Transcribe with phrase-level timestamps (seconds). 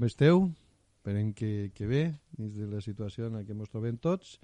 [0.00, 0.46] Com esteu?
[0.96, 4.38] Esperem que, que bé, dins de la situació en la que ens trobem tots.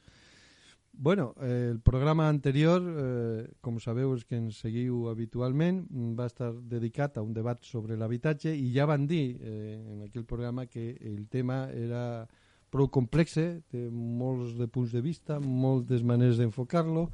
[0.92, 5.80] Bueno, eh, el programa anterior, eh, com sabeu els que ens seguiu habitualment,
[6.12, 10.28] va estar dedicat a un debat sobre l'habitatge i ja van dir eh, en aquell
[10.28, 12.26] programa que el tema era
[12.68, 13.40] prou complex,
[13.72, 17.08] té molts de punts de vista, moltes maneres d'enfocar-lo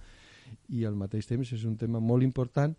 [0.75, 2.75] i al mateix temps és un tema molt important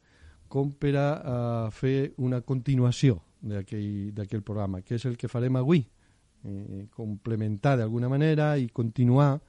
[0.51, 1.38] com per a, a
[1.71, 5.83] fer una continuació d'aquell programa, que és el que farem avui,
[6.44, 9.41] eh, complementar d'alguna manera i continuar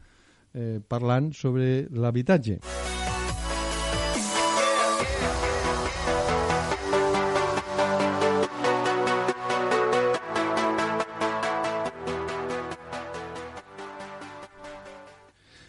[0.55, 2.61] eh, parlant sobre l'habitatge.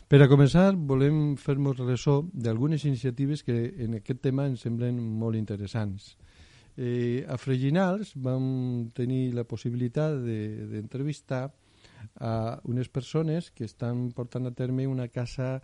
[0.06, 5.36] Per a començar, volem fer-nos ressò d'algunes iniciatives que en aquest tema ens semblen molt
[5.36, 6.14] interessants.
[6.78, 11.54] Eh, a Freginals vam tenir la possibilitat d'entrevistar de,
[12.20, 15.62] a unes persones que estan portant a terme una casa,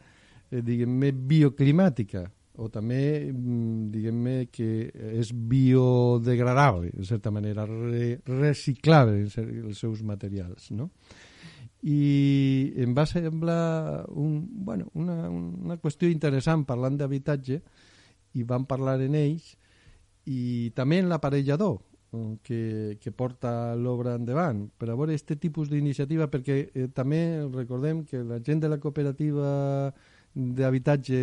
[0.49, 2.25] eh, diguem-ne, bioclimàtica,
[2.59, 10.71] o també, mm, diguem-ne, que és biodegradable, en certa manera, re, reciclable els seus materials,
[10.71, 10.91] no?
[11.81, 17.57] i em va semblar un, bueno, una, una qüestió interessant parlant d'habitatge
[18.37, 19.55] i vam parlar en ells
[20.29, 21.79] i també en l'aparellador
[22.43, 27.21] que, que porta l'obra endavant per a veure aquest tipus d'iniciativa perquè eh, també
[27.53, 29.93] recordem que la gent de la cooperativa
[30.35, 31.21] d'habitatge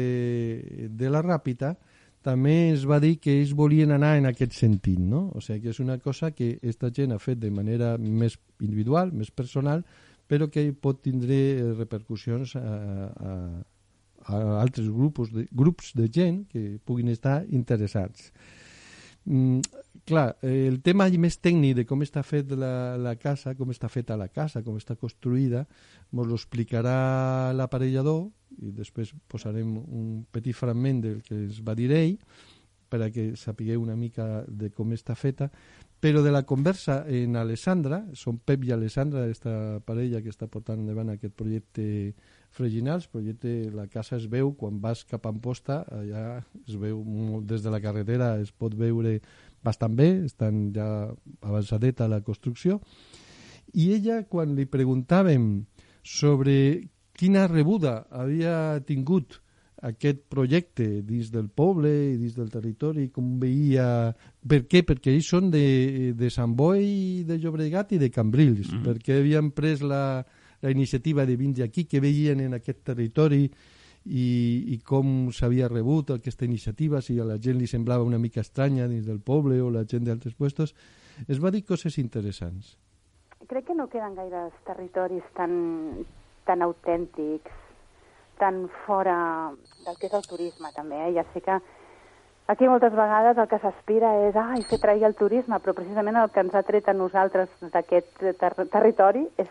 [0.88, 1.74] de la Ràpita
[2.24, 5.28] també es va dir que ells volien anar en aquest sentit, no?
[5.38, 9.12] O sigui que és una cosa que aquesta gent ha fet de manera més individual,
[9.12, 9.84] més personal,
[10.28, 12.62] però que pot tindre eh, repercussions a,
[13.30, 13.34] a,
[14.28, 18.32] a altres grups de, grups de gent que puguin estar interessats.
[19.28, 19.60] Mm,
[20.08, 24.16] clar, el tema més tècnic de com està fet la, la casa, com està feta
[24.16, 25.66] la casa, com està construïda,
[26.14, 28.30] ens ho explicarà l'aparellador
[28.64, 32.16] i després posarem un petit fragment del que es va dir ell
[32.88, 35.50] per a que sapigueu una mica de com està feta,
[36.00, 40.80] però de la conversa en Alessandra, són Pep i Alessandra, aquesta parella que està portant
[40.80, 42.14] endavant aquest projecte
[42.58, 47.46] Freginals, projecte La Casa es veu, quan vas cap a Amposta, allà es veu molt,
[47.46, 49.18] des de la carretera, es pot veure
[49.64, 50.88] bastant bé, estan ja
[51.40, 52.80] avançadeta la construcció,
[53.74, 55.50] i ella, quan li preguntàvem
[56.02, 56.54] sobre
[57.18, 59.40] quina rebuda havia tingut
[59.82, 64.10] aquest projecte dins del poble i dins del territori, com veia...
[64.48, 64.82] Per què?
[64.86, 68.72] Perquè ells són de, de Sant Boi, de Llobregat i de Cambrils.
[68.72, 68.84] Mm -hmm.
[68.86, 70.24] Perquè havien pres la,
[70.60, 73.44] la iniciativa de vindre aquí, que veien en aquest territori
[74.04, 74.28] i,
[74.74, 78.88] i com s'havia rebut aquesta iniciativa, si a la gent li semblava una mica estranya
[78.88, 80.74] dins del poble o la gent d'altres puestos.
[81.28, 82.76] Es va dir coses interessants.
[83.48, 86.04] Crec que no queden gaires territoris tan,
[86.46, 87.66] tan autèntics
[88.38, 89.50] tan fora
[89.84, 90.96] del que és el turisme, també.
[91.08, 91.12] Eh?
[91.18, 91.58] Ja sé que
[92.48, 96.30] aquí moltes vegades el que s'aspira és ai, fer trair el turisme, però precisament el
[96.32, 99.50] que ens ha tret a nosaltres d'aquest ter territori és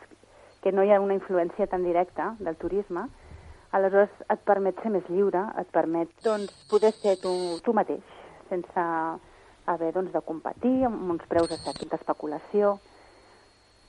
[0.68, 3.06] que no hi ha una influència tan directa del turisme,
[3.72, 7.32] aleshores et permet ser més lliure, et permet doncs, poder ser tu,
[7.64, 8.04] tu mateix,
[8.50, 8.84] sense
[9.72, 12.74] haver doncs, de competir amb uns preus d'especulació.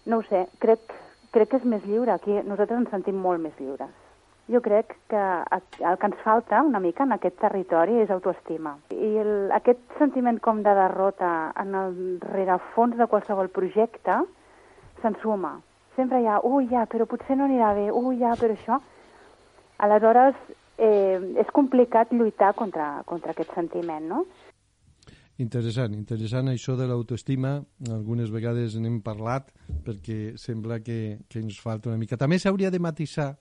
[0.07, 0.95] No ho sé, crec,
[1.35, 2.15] crec que és més lliure.
[2.15, 3.91] Aquí nosaltres ens sentim molt més lliures
[4.49, 5.23] jo crec que
[5.85, 8.79] el que ens falta una mica en aquest territori és autoestima.
[8.89, 14.23] I el, aquest sentiment com de derrota en el rerefons de qualsevol projecte
[15.03, 15.59] se'n suma.
[15.99, 18.79] Sempre hi ha, ui, ja, però potser no anirà bé, ui, ja, però això...
[19.83, 20.39] Aleshores,
[20.79, 24.21] eh, és complicat lluitar contra, contra aquest sentiment, no?
[25.43, 27.53] Interessant, interessant això de l'autoestima.
[27.95, 29.53] Algunes vegades n'hem parlat
[29.87, 32.19] perquè sembla que, que ens falta una mica.
[32.19, 33.33] També s'hauria de matisar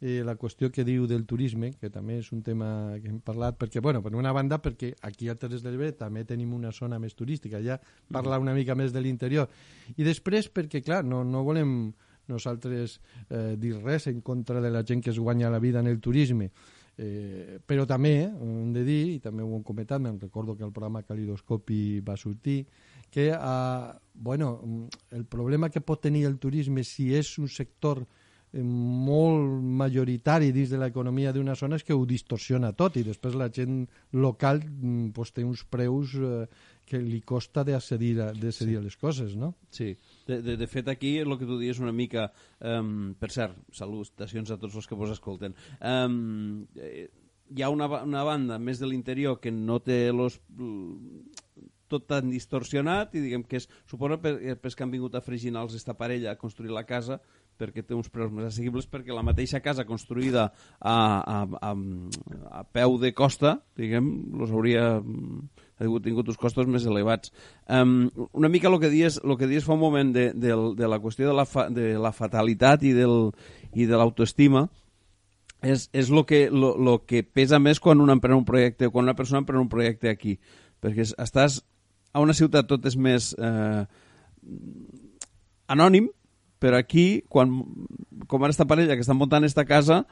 [0.00, 3.58] eh, la qüestió que diu del turisme, que també és un tema que hem parlat,
[3.60, 6.98] perquè, bueno, per una banda, perquè aquí a Terres de l'Ebre també tenim una zona
[6.98, 7.78] més turística, ja
[8.12, 9.48] parlar una mica més de l'interior.
[9.96, 11.92] I després perquè, clar, no, no volem
[12.28, 12.98] nosaltres
[13.28, 16.00] eh, dir res en contra de la gent que es guanya la vida en el
[16.00, 16.50] turisme.
[16.96, 20.72] Eh, però també, hem de dir, i també ho hem comentat, me'n recordo que el
[20.72, 22.64] programa Calidoscopi va sortir,
[23.10, 28.23] que eh, bueno, el problema que pot tenir el turisme si és un sector eh,
[28.62, 33.48] molt majoritari dins de l'economia d'una zona és que ho distorsiona tot i després la
[33.50, 36.46] gent local mm, pues, té uns preus eh,
[36.86, 38.76] que li costa d'accedir a, sí.
[38.76, 39.54] a les coses, no?
[39.72, 39.94] Sí,
[40.28, 42.30] de, de, de fet aquí el que tu dius una mica...
[42.60, 45.56] Um, per cert, salutacions a tots els que vos escolten.
[45.80, 50.38] Um, hi ha una, una banda més de l'interior que no té los,
[51.92, 55.76] tot tan distorsionat i diguem que és, suposo per, per que han vingut a Freginals
[55.76, 57.20] esta parella a construir la casa
[57.58, 60.48] perquè té uns preus més assequibles perquè la mateixa casa construïda
[60.80, 61.38] a, a,
[61.70, 61.72] a,
[62.60, 64.86] a peu de costa diguem, los hauria
[65.74, 67.32] ha tingut uns costos més elevats.
[67.66, 70.88] Um, una mica el que dius, el que dius fa un moment de, de, de
[70.90, 73.32] la qüestió de la, fa, de la fatalitat i, del,
[73.74, 74.68] i de l'autoestima
[75.64, 79.08] és, és lo que, lo, lo que pesa més quan un emprèn un projecte, quan
[79.08, 80.36] una persona emprèn un projecte aquí.
[80.84, 81.62] Perquè estàs
[82.12, 83.82] a una ciutat tot és més eh,
[85.72, 86.10] anònim,
[86.64, 87.58] però aquí, quan,
[88.26, 90.06] com ara esta parella que estan muntant esta casa,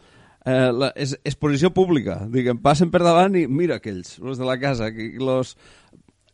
[0.44, 2.18] eh, la, és exposició pública.
[2.28, 5.56] Diguem, passen per davant i mira aquells, els de la casa, que los...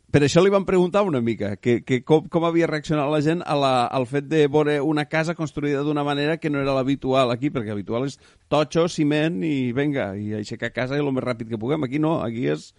[0.08, 3.42] Per això li van preguntar una mica que, que com, com havia reaccionat la gent
[3.44, 7.28] a la, al fet de veure una casa construïda d'una manera que no era l'habitual
[7.30, 8.16] aquí, perquè habitual és
[8.48, 11.84] totxo, ciment i venga, i aixecar casa i el més ràpid que puguem.
[11.84, 12.70] Aquí no, aquí és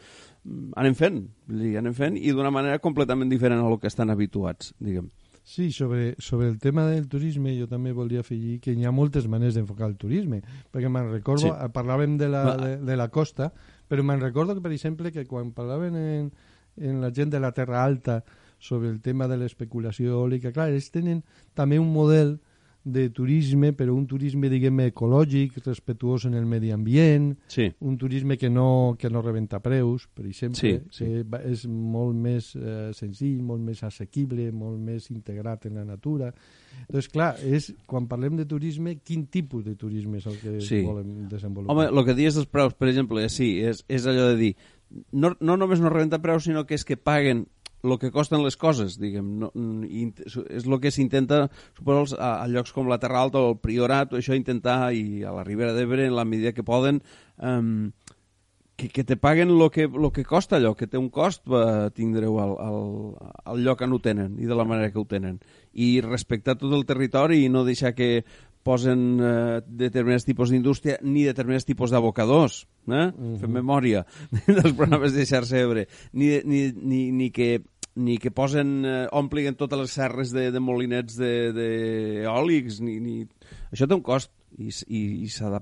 [0.42, 1.22] mm, anem fent,
[1.54, 5.14] anem fent i d'una manera completament diferent a lo que estan habituats, diguem.
[5.50, 9.26] Sí, sobre, sobre el tema del turisme jo també volia afegir que hi ha moltes
[9.26, 11.50] maneres d'enfocar el turisme, perquè me'n recordo, sí.
[11.50, 13.48] Eh, parlàvem de la, de, de la costa,
[13.90, 16.28] però me'n recordo que, per exemple, que quan parlaven en,
[16.78, 18.20] en la gent de la Terra Alta
[18.60, 21.24] sobre el tema de l'especulació eòlica, clar, ells tenen
[21.58, 22.36] també un model
[22.84, 27.68] de turisme, però un turisme, diguem ecològic, respectuós en el medi ambient, sí.
[27.86, 31.10] un turisme que no, que no rebenta preus, per exemple, sí, sí.
[31.28, 36.32] que és molt més eh, senzill, molt més assequible, molt més integrat en la natura.
[36.88, 40.82] Doncs, clar, és, quan parlem de turisme, quin tipus de turisme és el que sí.
[40.88, 41.76] volem desenvolupar?
[41.76, 44.54] Home, el que dius dels preus, per exemple, sí, és, és allò de dir,
[45.12, 47.46] no, no només no rebenta preus, sinó que és que paguen
[47.84, 49.52] el que costen les coses, diguem, no,
[49.88, 51.46] és el que s'intenta,
[51.78, 55.24] suposo, a, a llocs com la Terra Alta o el Priorat, o això intentar, i
[55.24, 57.02] a la Ribera d'Ebre, en la medida que poden,
[57.38, 57.92] um,
[58.80, 61.90] que, que te paguen el que, lo que costa allò, que té un cost va
[61.92, 62.78] tindre-ho al, al,
[63.52, 65.42] al lloc on ho tenen i de la manera que ho tenen.
[65.76, 68.24] I respectar tot el territori i no deixar que
[68.64, 72.92] posen eh, determinats tipus d'indústria ni determinats tipus d'abocadors, eh?
[72.92, 73.38] Uh -huh.
[73.40, 74.06] Fem memòria
[74.48, 77.62] dels programes de xarxa Ebre, ni, ni, ni, ni que
[77.96, 83.16] ni que posen, eh, omplin totes les serres de, de molinets d'eòlics, ni, ni...
[83.74, 85.62] Això té un cost i, i, i s'ha de,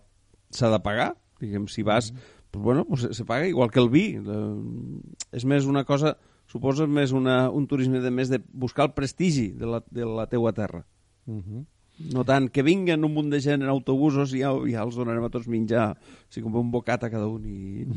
[0.72, 1.16] de pagar.
[1.42, 2.20] Diguem, si vas, -huh.
[2.52, 4.18] pues, bueno, pues se paga igual que el vi.
[4.18, 6.18] Eh, és més una cosa,
[6.48, 10.28] suposo, més una, un turisme de més de buscar el prestigi de la, de la
[10.28, 10.86] teua terra.
[11.26, 11.66] Uh -huh.
[12.14, 15.26] No tant, que vinguen un munt de gent en autobusos i ja, ja els donarem
[15.26, 17.48] a tots menjar, o sigui, com un bocat a cada un.
[17.50, 17.88] I...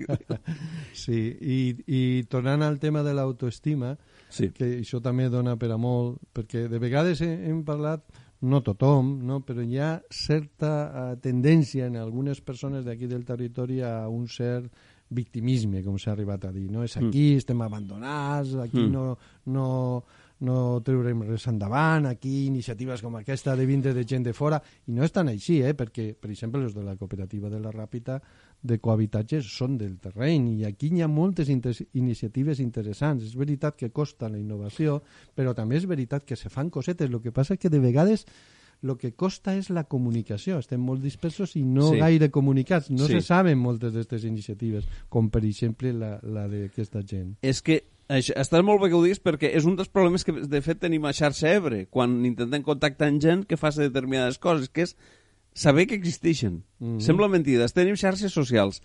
[1.04, 1.58] sí, i,
[1.90, 3.96] i tornant al tema de l'autoestima,
[4.30, 4.52] sí.
[4.54, 8.06] que això també dona per a molt, perquè de vegades hem parlat,
[8.46, 9.40] no tothom, no?
[9.42, 14.70] però hi ha certa uh, tendència en algunes persones d'aquí del territori a un cert
[15.08, 16.66] victimisme, com s'ha arribat a dir.
[16.70, 16.84] No?
[16.84, 17.42] És aquí, mm.
[17.42, 18.92] estem abandonats, aquí mm.
[18.92, 19.16] no,
[19.54, 19.66] no,
[20.44, 24.92] no treurem res endavant, aquí iniciatives com aquesta de vindre de gent de fora, i
[24.92, 25.72] no és tan així, eh?
[25.76, 28.18] perquè, per exemple, els de la cooperativa de la Ràpita
[28.66, 33.24] de cohabitatges són del terreny, i aquí hi ha moltes inter iniciatives interessants.
[33.24, 35.00] És veritat que costa la innovació,
[35.34, 37.08] però també és veritat que se fan cosetes.
[37.08, 38.26] El que passa és que de vegades
[38.82, 40.58] el que costa és la comunicació.
[40.60, 42.00] Estem molt dispersos i no sí.
[42.02, 42.90] gaire comunicats.
[42.92, 43.16] No sí.
[43.16, 47.36] se saben moltes d'aquestes iniciatives, com per exemple la, la d'aquesta gent.
[47.42, 50.32] És que això, està molt bé que ho diguis perquè és un dels problemes que
[50.32, 54.68] de fet tenim a xarxa Ebre quan intentem contactar amb gent que faci determinades coses,
[54.68, 54.96] que és
[55.56, 56.62] saber que existeixen.
[56.78, 57.00] Mm -hmm.
[57.00, 57.66] Sembla mentida.
[57.68, 58.82] Tenim xarxes socials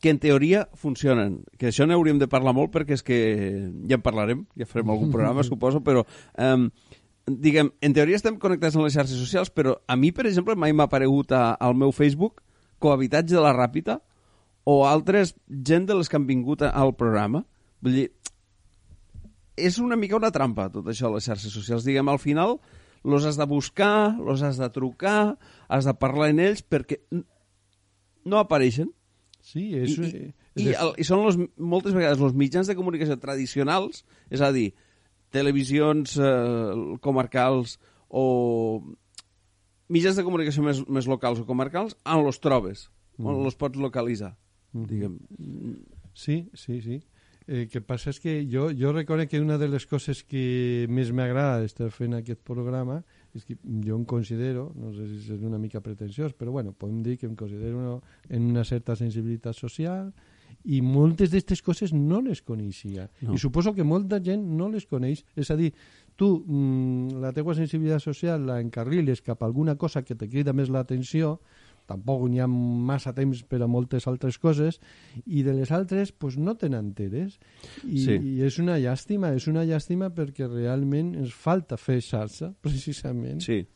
[0.00, 4.02] que en teoria funcionen, que això n'hauríem de parlar molt perquè és que ja en
[4.02, 6.04] parlarem, ja farem algun programa, suposo, però
[6.36, 6.70] um,
[7.26, 10.72] diguem, en teoria estem connectats amb les xarxes socials, però a mi, per exemple, mai
[10.72, 12.42] m'ha aparegut a, al meu Facebook
[12.78, 14.00] cohabitatge de la Ràpita
[14.64, 17.44] o altres gent de les que han vingut a, al programa.
[17.80, 18.06] Vull dir,
[19.56, 21.86] és una mica una trampa, tot això, les xarxes socials.
[21.86, 22.58] Diguem, al final,
[23.04, 25.36] los has de buscar, los has de trucar,
[25.68, 27.00] has de parlar en ells, perquè
[28.24, 28.90] no apareixen.
[29.44, 29.98] Sí, és...
[29.98, 30.10] I,
[30.56, 34.50] i, i, el, i són los, moltes vegades els mitjans de comunicació tradicionals, és a
[34.54, 34.70] dir,
[35.34, 37.76] televisions eh, comarcals
[38.08, 38.24] o
[39.92, 42.88] mitjans de comunicació més, més locals o comarcals, en los trobes.
[43.18, 43.26] mm.
[43.26, 44.34] on els pots localitzar.
[44.72, 44.86] Mm.
[44.90, 45.18] Diguem,
[46.14, 47.00] Sí, sí, sí.
[47.46, 51.10] Eh, que passa és que jo, jo reconec que una de les coses que més
[51.12, 53.02] m'agrada d'estar fent aquest programa
[53.36, 57.02] és que jo em considero, no sé si és una mica pretensiós, però bueno, podem
[57.04, 57.98] dir que em considero una,
[58.30, 60.08] en una certa sensibilitat social
[60.64, 63.10] i moltes d'aquestes coses no les coneixia.
[63.20, 63.34] No.
[63.34, 65.26] I suposo que molta gent no les coneix.
[65.36, 65.74] És a dir,
[66.16, 70.56] tu mm, la teua sensibilitat social la encarriles cap a alguna cosa que te crida
[70.56, 71.36] més l'atenció,
[71.86, 74.80] tampoc n'hi ha massa temps per a moltes altres coses
[75.26, 77.38] i de les altres pues, no te n'enteres
[77.84, 78.14] I, Sí.
[78.16, 83.66] i és una llàstima és una llàstima perquè realment ens falta fer xarxa precisament Sí.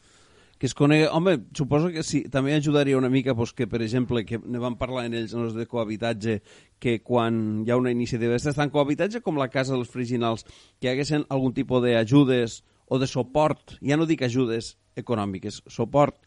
[0.59, 1.05] Que es conegui...
[1.07, 4.75] Home, suposo que sí, també ajudaria una mica pues, que, per exemple, que ne vam
[4.75, 6.41] parlar en ells, en els de cohabitatge,
[6.83, 10.43] que quan hi ha una iniciativa d'aquestes, tant cohabitatge com la casa dels friginals,
[10.81, 16.19] que hi haguessin algun tipus d'ajudes o de suport, ja no dic ajudes econòmiques, suport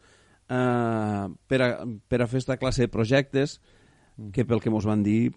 [0.52, 1.70] eh, per, a,
[2.08, 3.56] per a fer aquesta classe de projectes
[4.32, 5.30] que pel que mos van dir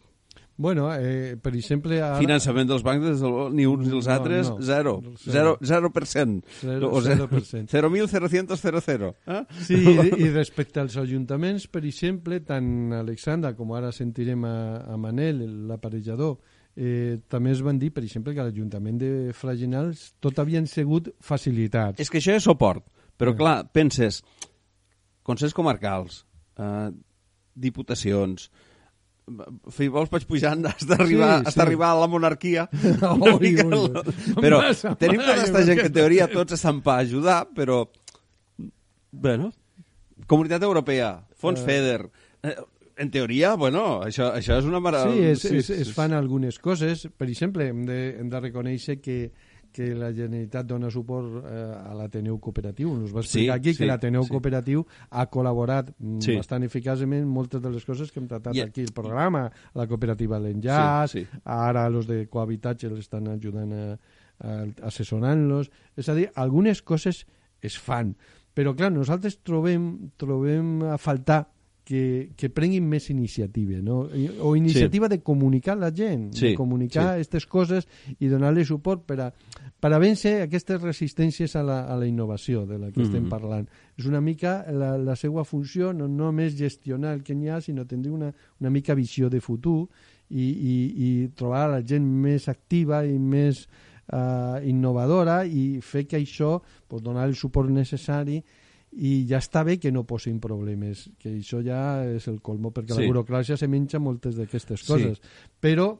[0.57, 2.15] bueno, eh, per exemple ara...
[2.15, 4.55] finançament dels bancs des del, ni uns ni els No, altres no.
[4.63, 5.57] zero, Zero.
[5.59, 6.37] zero, 0%.
[6.61, 7.67] Zero- o zero per cent.
[7.67, 9.13] 0.0100.
[9.27, 9.41] Eh?
[9.67, 14.55] Sí, i, i respecte als ajuntaments, per exemple, tant Alexandra com ara sentirem a,
[14.93, 16.37] a Manel, l'aparellador,
[16.75, 21.99] eh, també es van dir, per exemple, que l'Ajuntament de Fraginals tot havien sigut facilitats.
[21.99, 22.85] És que això és suport,
[23.19, 24.21] però clar, penses,
[25.25, 26.21] consells comarcals,
[26.61, 26.91] eh,
[27.55, 28.49] diputacions,
[29.73, 31.57] si vols vaig pujant, has d'arribar Sí, sí.
[31.59, 32.67] d'arribar a la monarquia.
[33.33, 34.35] ui, lo- ui.
[34.37, 37.83] Però Massa tenim tota aquesta gent que en teoria tots estan per ajudar, però...
[39.11, 39.51] Bueno,
[40.27, 41.65] Comunitat Europea, Fons Eh.
[41.65, 42.09] FEDER...
[42.43, 42.55] Eh,
[42.97, 45.33] en teoria, bueno, això, això és una meravella.
[45.35, 47.09] Sí, es, es, es fan algunes coses.
[47.17, 49.17] Per exemple, hem de, hem de reconèixer que,
[49.75, 52.93] que la Generalitat dona suport eh, a l'Ateneu Cooperatiu.
[52.95, 54.31] Ens va explicar Sí, aquí sí, que l'Ateneu sí.
[54.31, 56.37] Cooperatiu ha col·laborat mm, Sí.
[56.39, 59.49] bastant eficaçment en moltes de les coses que hem tratat I- aquí al programa.
[59.75, 61.39] La cooperativa L'Enllaç, Sí, sí.
[61.43, 63.83] ara los de cohabitatge l'estan ajudant a,
[64.39, 65.69] a, assessorant-los.
[65.97, 67.25] És a dir, algunes coses
[67.61, 68.15] es fan.
[68.55, 71.41] Però, clar, nosaltres trobem, trobem a faltar
[71.85, 74.07] que, que prenguin més iniciativa, no?
[74.41, 77.09] O iniciativa de comunicar la gent, Sí, de comunicar sí.
[77.19, 77.85] aquestes coses
[78.19, 79.27] i donar-li suport per a,
[79.79, 83.29] per a vèncer aquestes resistències a la, a la innovació de la que estem Mhm.
[83.29, 83.69] parlant.
[83.97, 87.85] És una mica la, la seva funció, no només gestionar el que n'hi ha, sinó
[87.85, 89.87] tenir una, una mica visió de futur
[90.29, 93.67] i, i, i trobar la gent més activa i més
[94.11, 98.41] uh, innovadora i fer que això, pues, donar el suport necessari
[98.95, 102.95] i ja està bé que no posin problemes, que això ja és el colmo, perquè
[102.95, 103.01] Sí.
[103.01, 104.87] la burocràcia se menja moltes d'aquestes Sí.
[104.87, 105.21] coses.
[105.59, 105.99] Però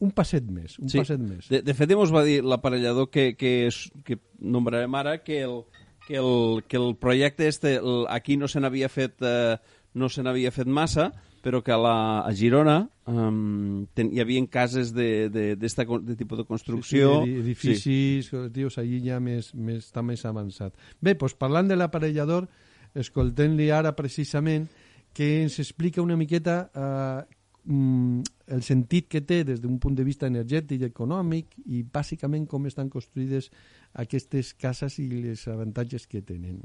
[0.00, 0.98] un passet més, un Sí.
[0.98, 1.48] passet més.
[1.50, 3.68] De, de fet, ens va dir l'aparellador que, que,
[4.04, 5.64] que nombrarem ara que el,
[6.08, 9.58] que el, que el projecte este, el, aquí no se n'havia fet, eh,
[9.92, 14.42] no se n'havia fet massa, però que a, la, a Girona um, ten, hi havia
[14.52, 17.10] cases de, de, d'esta con- de tipus de construcció.
[17.24, 20.76] Sí, sí, edificis, col·lectius, allí ja més, més, està més avançat.
[21.02, 22.48] Bé, doncs parlant de l'aparellador,
[22.94, 24.68] escoltem-li ara precisament
[25.14, 28.22] que ens explica una miqueta eh, mm,
[28.54, 32.66] el sentit que té des d'un punt de vista energètic i econòmic i bàsicament com
[32.70, 33.50] estan construïdes
[33.98, 36.60] aquestes cases i els avantatges que tenen.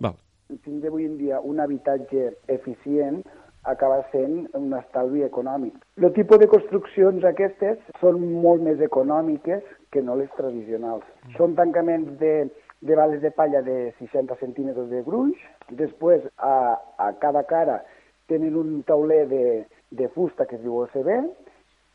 [0.00, 0.16] Val.
[0.64, 3.22] fins avui en dia un habitatge eficient
[3.70, 5.74] acaba sent un estalvi econòmic.
[6.00, 11.04] El tipus de construccions aquestes són molt més econòmiques que no les tradicionals.
[11.36, 12.34] Són tancaments de,
[12.80, 15.36] de bales de palla de 60 centímetres de gruix,
[15.82, 17.82] després a, a cada cara
[18.28, 19.44] tenen un tauler de,
[19.90, 21.08] de fusta que es diu OSB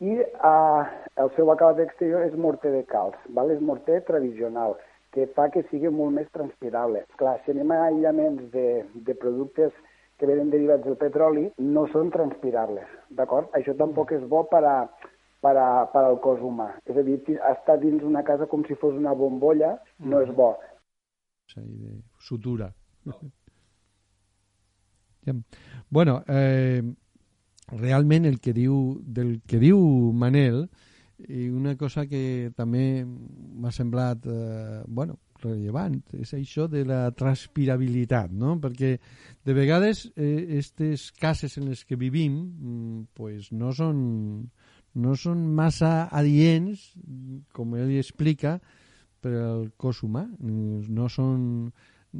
[0.04, 0.56] i a,
[1.22, 3.52] el seu acabat exterior és morter de calç, val?
[3.54, 4.74] és morter tradicional
[5.14, 7.04] que fa que sigui molt més transpirable.
[7.20, 9.70] Clar, si anem a aïllaments de, de productes
[10.18, 12.86] que venen derivats del petroli, no són transpirables,
[13.18, 13.50] d'acord?
[13.58, 14.76] Això tampoc és bo per, a,
[15.42, 16.70] per, a, per al cos humà.
[16.86, 17.18] És a dir,
[17.50, 20.54] estar dins una casa com si fos una bombolla no és bo.
[21.56, 22.72] Ahí de sutura.
[25.88, 26.82] Bueno, eh,
[27.72, 29.78] realment el que diu del que diu
[30.12, 30.66] Manel
[31.32, 38.32] i una cosa que també m'ha semblat eh, bueno, rellevant és això de la transpirabilitat
[38.32, 38.56] no?
[38.62, 38.96] perquè
[39.44, 43.98] de vegades eh, aquestes cases en les que vivim mm, pues no són
[44.94, 46.92] no són massa adients
[47.52, 48.58] com ell explica
[49.24, 51.72] per al cos humà no són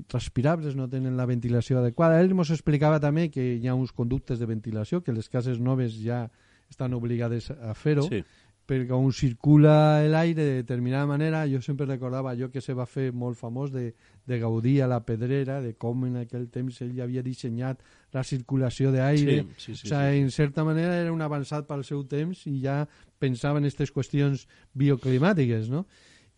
[0.07, 2.21] transpirables, no tenen la ventilació adequada.
[2.21, 5.95] Ell ens explicava també que hi ha uns conductes de ventilació, que les cases noves
[6.02, 6.25] ja
[6.71, 8.25] estan obligades a fer-ho, Sí.
[8.64, 13.11] Perquè on circula l'aire de determinada manera, jo sempre recordava allò que se va fer
[13.12, 13.90] molt famós de,
[14.25, 17.83] de Gaudí a la Pedrera, de com en aquell temps ell havia dissenyat
[18.16, 19.42] la circulació d'aire.
[19.59, 22.47] Sí, sí, sí, o sigui, sí, en certa manera era un avançat pel seu temps
[22.49, 22.83] i ja
[23.21, 25.85] pensava en aquestes qüestions bioclimàtiques, no?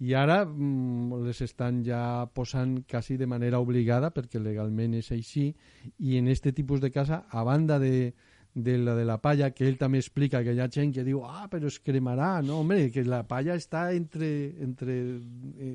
[0.03, 5.53] I ara mm, les estan ja posant quasi de manera obligada perquè legalment és així
[5.99, 8.13] i en aquest tipus de casa, a banda de,
[8.57, 11.21] de la de la palla, que ell també explica que hi ha gent que diu,
[11.29, 12.41] ah, però es cremarà.
[12.41, 14.31] No, home, que la palla està entre...
[14.65, 14.95] entre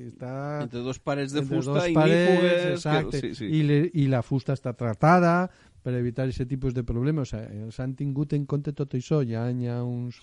[0.08, 0.32] està
[0.64, 2.64] Entre dos parets de fusta dos i parets, nífugues...
[2.72, 3.50] exacte, Que, sí, sí.
[3.60, 5.46] I, le, I la fusta està tratada
[5.82, 7.30] per evitar aquest tipus de problemes.
[7.30, 9.22] O sigui, els han tingut en compte tot això.
[9.22, 10.18] Ha, hi ha uns,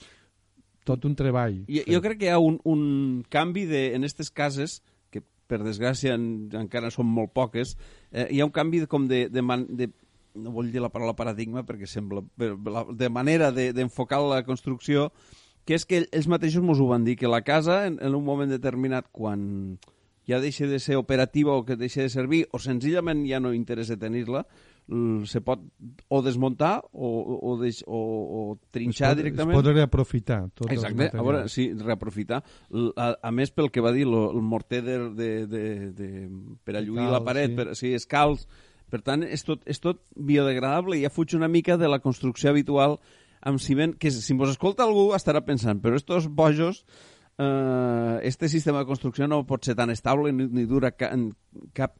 [0.83, 1.61] tot un treball.
[1.71, 4.81] Jo, jo crec que hi ha un, un canvi de, en aquestes cases
[5.15, 7.77] que per desgràcia en, encara són molt poques,
[8.11, 9.93] eh, hi ha un canvi de, com de, de, man, de
[10.39, 15.11] no vull dir la paraula paradigma perquè sembla la- de manera de- d'enfocar la construcció
[15.65, 18.23] que és que ells mateixos ens ho van dir que la casa en, en un
[18.25, 19.77] moment determinat quan
[20.29, 23.97] ja deixa de ser operativa o que deixa de servir o senzillament ja no interessa
[23.97, 24.45] tenir-la
[25.29, 25.61] se pot
[26.09, 27.09] o desmuntar o,
[27.45, 28.39] o, deix, o, o
[28.73, 32.39] trinxar es pot, directament Es pot reaprofitar els Exacte, a veure, sí, reaprofitar.
[32.97, 36.09] A, a més, pel que va dir, lo, el morter de, de, de, de,
[36.65, 37.57] per a lluir la paret, sí.
[37.59, 38.47] per, sí, és calç.
[38.89, 42.51] Per tant, és tot, és tot biodegradable i ja fuig una mica de la construcció
[42.51, 42.97] habitual
[43.39, 46.83] amb ciment, que si mos escolta algú estarà pensant, però estos bojos,
[47.37, 51.29] eh, este sistema de construcció no pot ser tan estable ni, ni dura ca, en
[51.73, 51.95] cap...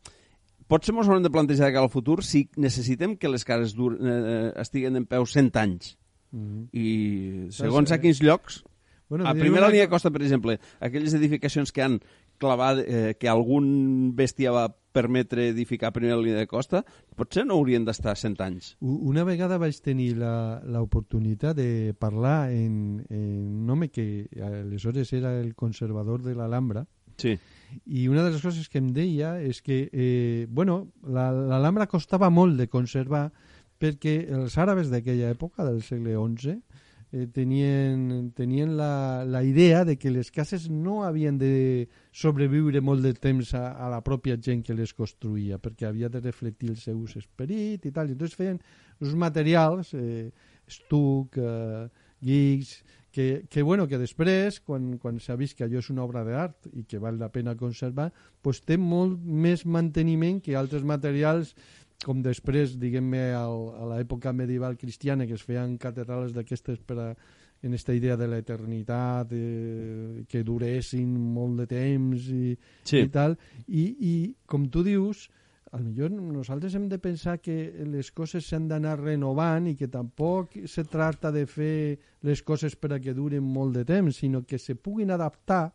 [0.69, 4.51] Potser ens haurem de plantejar que al futur si necessitem que les cases dur, eh,
[4.62, 5.96] estiguen en peu 100 anys.
[6.29, 6.67] Mhm.
[6.77, 6.89] I
[7.55, 8.60] segons eh, a quins llocs,
[9.10, 11.98] Bueno, a primera una línia costa, per exemple, aquelles edificacions que han
[12.39, 16.81] clavat, eh, que algun bèstia va permetre edificar primera línia de costa,
[17.15, 18.72] potser no haurien d'estar 100 anys.
[18.81, 25.36] Una vegada vaig tenir la- l'oportunitat de parlar en, en un home que aleshores era
[25.39, 26.88] el conservador de l'Alhambra
[27.19, 27.38] Sí.
[27.86, 32.29] i una de les coses que em deia és que eh, bueno, la- l'Alhambra costava
[32.31, 33.31] molt de conservar
[33.79, 36.58] perquè els àrabes d'aquella època, del segle XI,
[37.12, 43.03] eh, tenien, tenien la, la idea de que les cases no havien de sobreviure molt
[43.05, 46.77] de temps a, a la pròpia gent que les construïa, perquè havia de reflectir el
[46.77, 48.10] seu esperit i tal.
[48.10, 48.62] I entonces feien
[49.01, 50.29] uns materials, eh,
[50.70, 51.90] estuc, eh,
[52.22, 56.22] guix, que, que, bueno, que després, quan, quan s'ha vist que allò és una obra
[56.27, 58.12] d'art i que val la pena conservar,
[58.46, 61.55] pues té molt més manteniment que altres materials
[62.05, 67.07] com després, diguem-ne, a l'època medieval cristiana, que es feien catedrals d'aquestes per a,
[67.62, 72.53] en aquesta idea de l'eternitat, eh, que duressin molt de temps i,
[72.88, 73.01] Sí.
[73.03, 73.35] i tal.
[73.68, 74.14] I, I,
[74.48, 75.25] com tu dius,
[75.72, 80.55] al millor nosaltres hem de pensar que les coses s'han d'anar renovant i que tampoc
[80.66, 84.57] se tracta de fer les coses per a que duren molt de temps, sinó que
[84.57, 85.74] se puguin adaptar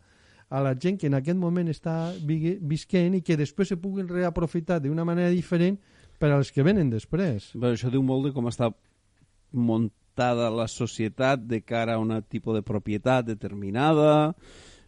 [0.49, 4.81] a la gent que en aquest moment està visquent i que després se puguin reaprofitar
[4.83, 5.79] d'una manera diferent
[6.25, 7.51] per als que venen després.
[7.53, 8.71] Bé, això diu molt de com està
[9.53, 14.33] muntada la societat de cara a un tipus de propietat determinada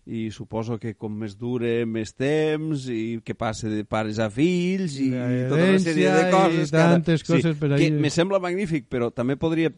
[0.07, 5.01] i suposo que com més dure més temps i que passe de pares a fills
[5.03, 8.39] i La tota una sèrie de coses i tantes ara, coses per que me sembla
[8.43, 9.73] magnífic però també podria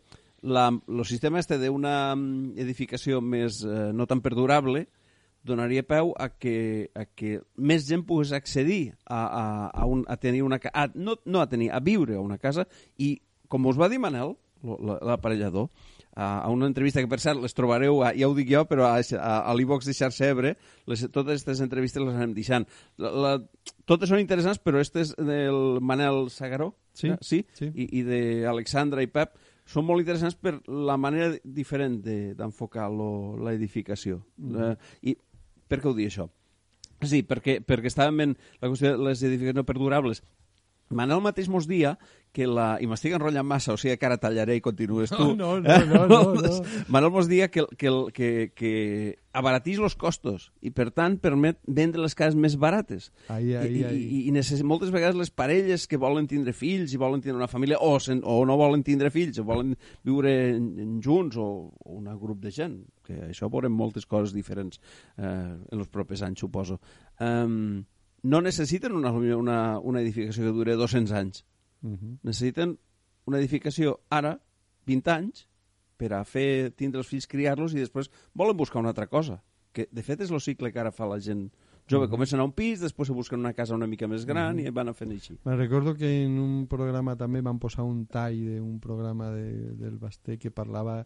[0.45, 4.85] la, el sistema este d'una mm, edificació més eh, no tan perdurable
[5.49, 10.17] donaria peu a que, a que més gent pogués accedir a, a, a, un, a
[10.21, 13.15] tenir una ca- a, no, no a tenir, a viure a una casa i,
[13.49, 14.37] com us va dir Manel,
[14.87, 15.69] l'aparellador,
[16.19, 18.89] a, a una entrevista que per cert les trobareu, a, ja ho dic jo, però
[18.91, 20.55] a, a, a l'e-box de Xarxa Ebre,
[20.91, 22.67] les, totes aquestes entrevistes les anem deixant.
[22.99, 23.33] La, la,
[23.87, 27.19] totes són interessants, però este és del Manel Sagaró, Sí, eh?
[27.23, 27.45] sí?
[27.55, 27.69] sí.
[27.79, 29.37] i, i d'Alexandra i Pep,
[29.69, 34.23] són molt interessants per la manera diferent de- d'enfocar de, l'edificació.
[34.41, 34.57] Mm.
[34.73, 34.77] Eh,
[35.13, 35.17] I
[35.69, 36.29] per què ho dic això?
[37.07, 40.25] Sí, perquè, perquè estàvem en la qüestió de les edificacions no perdurables.
[40.89, 41.99] Manel mateix mos dia
[42.33, 42.79] que la...
[42.81, 45.35] I m'estic enrotllant massa, o sigui que ara tallaré i continues tu.
[45.37, 46.53] No, no, no, no, no.
[46.93, 48.73] Manel mos dia que, que, que, que
[49.37, 53.11] abaratís els costos i, per tant, permet vendre les cases més barates.
[53.29, 54.01] Ai, ai, I, ai.
[54.01, 54.65] i, i necess...
[54.65, 58.25] moltes vegades les parelles que volen tindre fills i volen tindre una família o, sen...
[58.25, 59.77] o no volen tindre fills o volen
[60.09, 64.35] viure en, en junts o, o un grup de gent que això veurem moltes coses
[64.37, 64.79] diferents
[65.17, 66.79] eh, en els propers anys suposo.
[67.25, 67.87] Um,
[68.23, 71.45] no necessiten una, una, una edificació que dure 200 anys.
[71.81, 72.19] Mhm.
[72.27, 72.73] necessiten
[73.25, 74.33] una edificació ara
[74.89, 75.45] 20 anys
[75.97, 79.43] per a fer tindre els fills, criar-los i després volen buscar una altra cosa
[79.73, 81.49] que de fet és el cicle que ara fa la gent
[81.89, 84.69] jove, comencen a un pis, després se busquen una casa una mica més gran i
[84.75, 85.39] van a fent així.
[85.47, 89.97] Me recordo que en un programa també van posar un tall d'un programa de, del
[90.03, 91.01] Basté que parlava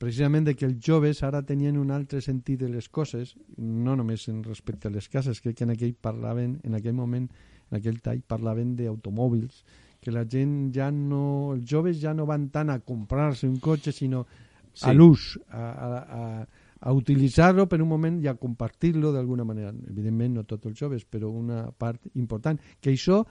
[0.00, 4.26] precisament de que els joves ara tenien un altre sentit de les coses, no només
[4.32, 7.28] en respecte a les cases, crec que en aquell parlaven, en aquell moment,
[7.70, 9.64] en aquell tall parlaven d'automòbils,
[10.00, 11.52] que la gent ja no...
[11.54, 14.24] Els joves ja no van tant a comprar-se un cotxe, sinó
[14.72, 14.86] Sí.
[14.86, 16.46] a l'ús, a, a, a,
[16.80, 19.72] a utilitzar-lo per un moment i a compartir-lo d'alguna manera.
[19.90, 22.60] Evidentment, no tots els joves, però una part important.
[22.80, 23.24] Que això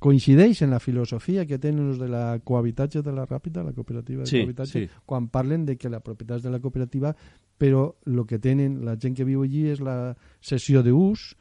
[0.00, 4.24] coincideix en la filosofia que tenen els de la cohabitatge de la Ràpida, la cooperativa
[4.24, 5.02] de Sí, cohabitatge, sí.
[5.04, 7.14] quan parlen de que la propietat de la cooperativa,
[7.58, 11.34] però el que tenen la gent que viu allí és la sessió d'ús,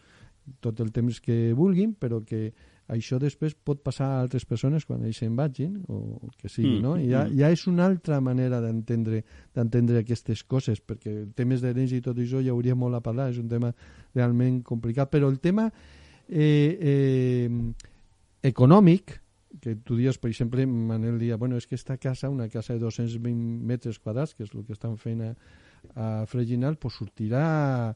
[0.60, 2.52] tot el temps que vulguin, però que
[2.92, 6.82] això després pot passar a altres persones quan ells se'n vagin o que sigui, Mm,
[6.84, 6.98] no?
[7.00, 7.38] I ja, mm.
[7.40, 9.24] ja és una altra manera d'entendre
[9.56, 13.40] d'entendre aquestes coses, perquè temes d'herència i tot això ja hauria molt a parlar, és
[13.40, 13.74] un tema
[14.14, 15.72] realment complicat, però el tema
[16.28, 17.50] eh, eh,
[18.44, 19.20] econòmic,
[19.62, 22.82] que tu dius, per exemple, Manel dia, bueno, és que esta casa, una casa de
[22.84, 25.32] 220 metres quadrats, que és el que estan fent a,
[25.96, 27.94] a Freginal, pues sortirà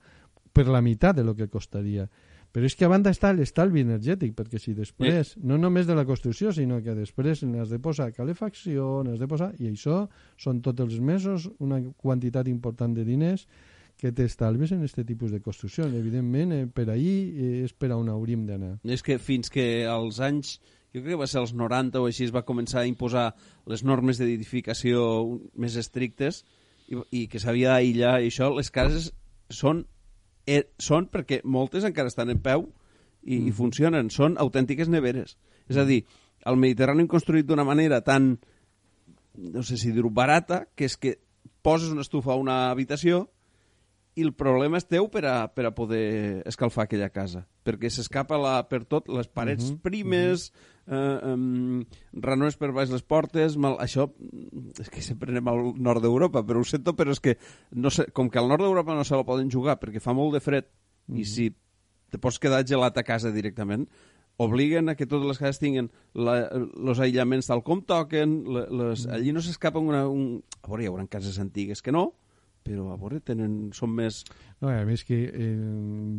[0.53, 2.07] per la meitat de lo que costaria.
[2.55, 6.05] Però és que a banda està l'estalvi energètic, perquè si després, no només de la
[6.07, 9.51] construcció, sinó que després n'has de posar calefacció, n'has de posar...
[9.59, 10.05] I això
[10.39, 13.45] són tots els mesos una quantitat important de diners
[13.97, 15.87] que t'estalves en aquest tipus de construcció.
[15.89, 18.75] Evidentment, eh, per ahir eh, és per on hauríem d'anar.
[18.85, 20.57] És que fins que als anys,
[20.93, 23.31] jo crec que va ser als 90 o així, es va començar a imposar
[23.65, 25.01] les normes d'edificació
[25.57, 26.43] més estrictes
[26.87, 29.09] i, i que s'havia d'aïllar i això, les cases
[29.49, 29.85] són,
[30.45, 32.67] eh, són perquè moltes encara estan en peu
[33.25, 35.39] i, i funcionen, són autèntiques neveres.
[35.67, 36.03] És a dir,
[36.45, 38.35] el Mediterrani hem construït d'una manera tan,
[39.37, 41.17] no sé si dir-ho, barata, que és que
[41.65, 43.25] poses una estufa a una habitació
[44.17, 48.39] i el problema és teu per a, per a poder escalfar aquella casa, perquè s'escapa
[48.41, 50.97] la, per tot, les parets uh -huh, primes, uh -huh.
[50.97, 54.09] eh, um, ranures per baix les portes, mal, això
[54.79, 57.37] és que sempre anem al nord d'Europa, però ho sento, però és que
[57.71, 60.33] no sé, com que al nord d'Europa no se la poden jugar perquè fa molt
[60.33, 61.19] de fred uh -huh.
[61.19, 61.55] i si
[62.09, 63.87] te pots quedar gelat a casa directament,
[64.37, 69.31] obliguen a que totes les cases tinguin els aïllaments tal com toquen, le, les, allí
[69.31, 70.07] no s'escapa una...
[70.07, 70.43] Un...
[70.61, 72.13] A veure, hi haurà cases antigues que no,
[72.67, 74.21] però a veure, tenen, són més...
[74.61, 75.47] No, a més que eh,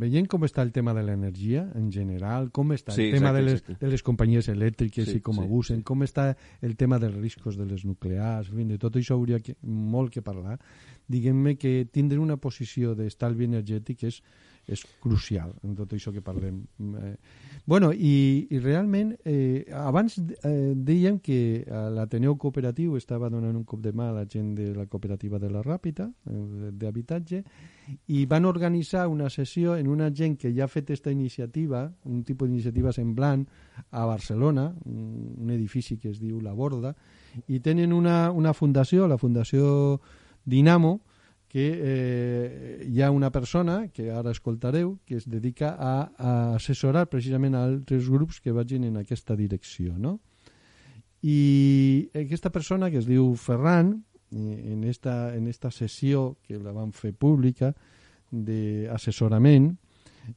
[0.00, 3.38] veient com està el tema de l'energia en general, com està Sí, el tema exacte,
[3.38, 3.78] de, les, exacte.
[3.84, 5.86] de les companyies elèctriques Sí, i com sí, abusen, sí.
[5.90, 6.28] com està
[6.62, 10.14] el tema dels riscos de les nuclears, en fi, de tot això hauria que, molt
[10.14, 10.58] que parlar.
[11.08, 14.22] Diguem-me que tindre una posició d'estalvi energètic és,
[14.68, 16.60] és crucial en tot això que parlem.
[17.00, 17.14] Eh,
[17.66, 23.64] bueno, i, i realment, eh, abans eh, dèiem que eh, l'Ateneu Cooperatiu estava donant un
[23.68, 27.42] cop de mà a la gent de la cooperativa de la Ràpita, eh, d'habitatge,
[28.12, 32.22] i van organitzar una sessió en una gent que ja ha fet aquesta iniciativa, un
[32.24, 33.46] tipus d'iniciativa semblant
[33.90, 36.92] a Barcelona, un, un edifici que es diu La Borda,
[37.48, 40.00] i tenen una, una fundació, la Fundació
[40.44, 40.98] Dinamo,
[41.48, 47.06] que eh, hi ha una persona, que ara escoltareu, que es dedica a, a assessorar
[47.08, 50.18] precisament a altres grups que vagin en aquesta direcció, no?
[51.24, 53.96] I aquesta persona, que es diu Ferran,
[54.30, 57.72] eh, en esta, en esta sessió que la van fer pública
[58.30, 59.72] d'assessorament,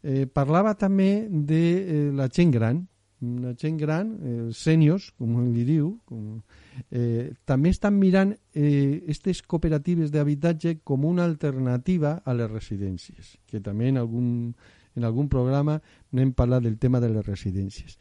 [0.02, 2.86] eh, parlava també de eh, la gent gran,
[3.22, 6.40] la gent gran, eh, els sèniors, com li diu, com,
[6.90, 13.62] eh, també estan mirant aquestes eh, cooperatives d'habitatge com una alternativa a les residències, que
[13.62, 14.28] també en algun,
[14.96, 15.80] en algun programa
[16.12, 17.98] n'hem parlat del tema de les residències.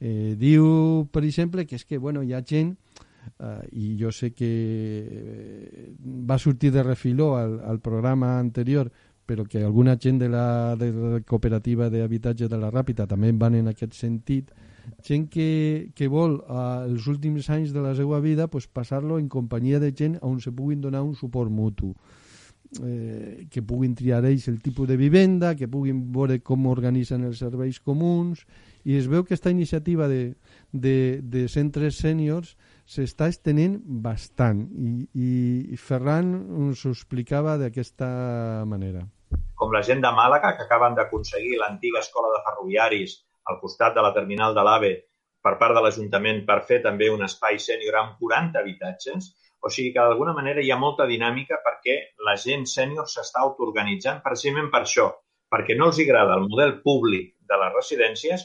[0.00, 2.76] Eh, diu, per exemple, que és que bueno, hi ha gent
[3.40, 5.86] Uh, i jo sé que eh,
[6.28, 8.90] va sortir de refiló al, al programa anterior
[9.24, 13.56] però que alguna gent de la, de la cooperativa d'habitatge de la Ràpita també van
[13.56, 14.52] en aquest sentit
[15.04, 19.28] gent que, que vol uh, els últims anys de la seva vida pues, passar-lo en
[19.28, 21.94] companyia de gent on se puguin donar un suport mutu.
[22.82, 27.38] Eh, que puguin triar ells el tipus de vivenda, que puguin veure com organitzen els
[27.38, 28.42] serveis comuns.
[28.84, 30.34] I es veu que aquesta iniciativa de,
[30.72, 34.64] de, de centres sèniors s'està estenent bastant.
[35.14, 35.30] I,
[35.72, 36.34] i Ferran
[36.66, 38.08] ens ho explicava d'aquesta
[38.66, 39.04] manera.
[39.54, 44.04] Com la gent de Màlaga, que acaben d'aconseguir l'antiga escola de ferroviaris al costat de
[44.04, 44.92] la terminal de l'AVE
[45.44, 49.32] per part de l'Ajuntament per fer també un espai sènior amb 40 habitatges.
[49.64, 51.96] O sigui que d'alguna manera hi ha molta dinàmica perquè
[52.28, 55.06] la gent sènior s'està autoorganitzant precisament per això,
[55.52, 58.44] perquè no els agrada el model públic de les residències,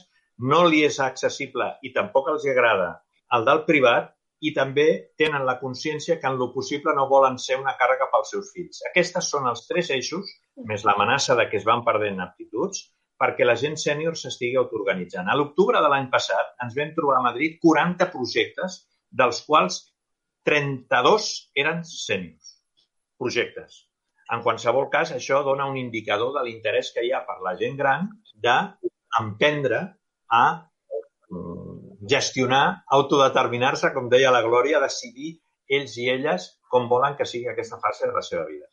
[0.52, 2.94] no li és accessible i tampoc els agrada
[3.36, 4.14] el del privat
[4.48, 4.88] i també
[5.20, 8.80] tenen la consciència que en lo possible no volen ser una càrrega pels seus fills.
[8.92, 10.32] Aquestes són els tres eixos,
[10.72, 12.86] més l'amenaça de que es van perdent aptituds,
[13.20, 15.28] perquè la gent sènior s'estigui autoorganitzant.
[15.28, 18.80] A l'octubre de l'any passat ens vam trobar a Madrid 40 projectes,
[19.12, 19.82] dels quals
[20.48, 21.30] 32
[21.64, 22.56] eren sèniors.
[23.20, 23.84] Projectes.
[24.32, 27.76] En qualsevol cas, això dona un indicador de l'interès que hi ha per la gent
[27.78, 28.08] gran
[28.46, 29.82] d'emprendre
[30.30, 30.44] a
[32.10, 35.34] gestionar, autodeterminar-se, com deia la Glòria, decidir
[35.70, 38.70] ells i elles com volen que sigui aquesta fase de la seva vida.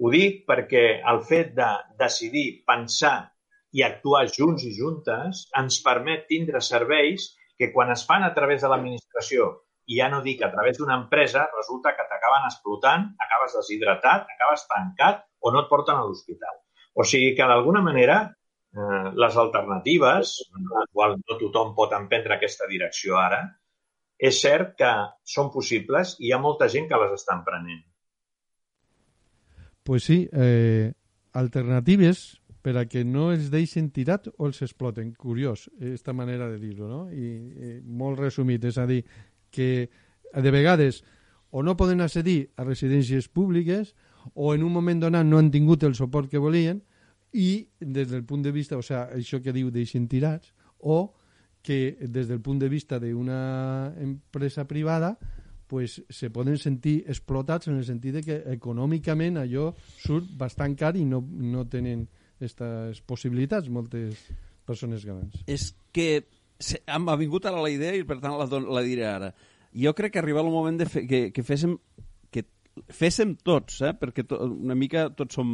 [0.00, 1.68] Ho dic perquè el fet de
[2.00, 3.30] decidir, pensar
[3.72, 8.62] i actuar junts i juntes ens permet tindre serveis que quan es fan a través
[8.62, 9.50] de l'administració
[9.90, 14.66] i ja no dic a través d'una empresa, resulta que t'acaben explotant, acabes deshidratat, acabes
[14.70, 16.60] tancat o no et porten a l'hospital.
[16.94, 18.20] O sigui que, d'alguna manera,
[18.70, 20.36] eh, les alternatives,
[20.70, 23.42] la qual no tothom pot emprendre aquesta direcció ara,
[24.20, 24.90] és cert que
[25.34, 27.82] són possibles i hi ha molta gent que les està emprenent.
[29.82, 30.92] Pues sí, eh,
[31.32, 35.14] alternatives per a que no els deixen tirat o els exploten.
[35.16, 37.00] Curiós, aquesta manera de dir-ho, no?
[37.12, 39.02] I, i molt resumit, és a dir,
[39.50, 39.88] que
[40.34, 41.02] de vegades
[41.50, 43.94] o no poden accedir a residències públiques
[44.34, 46.82] o en un moment donat no han tingut el suport que volien
[47.32, 51.14] i des del punt de vista, o sea, això que diu deixen tirats, o
[51.62, 55.18] que des del punt de vista d'una empresa privada
[55.66, 59.70] pues, se poden sentir explotats en el sentit de que econòmicament allò
[60.02, 62.08] surt bastant car i no, no tenen
[62.40, 64.16] aquestes possibilitats moltes
[64.64, 65.36] persones grans.
[65.46, 66.24] És que
[66.98, 69.32] m'ha vingut ara la idea i per tant la, la diré ara.
[69.76, 71.76] Jo crec que arriba el moment de fer, que, que féssim
[72.32, 72.44] que
[72.96, 73.92] féssim tots, eh?
[73.92, 75.50] perquè to, una mica tots som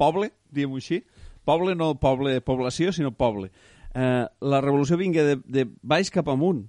[0.00, 1.02] poble, diguem-ho així,
[1.44, 3.50] poble no poble, població, sinó poble.
[3.92, 6.64] Eh, la revolució vinga de, de baix cap amunt,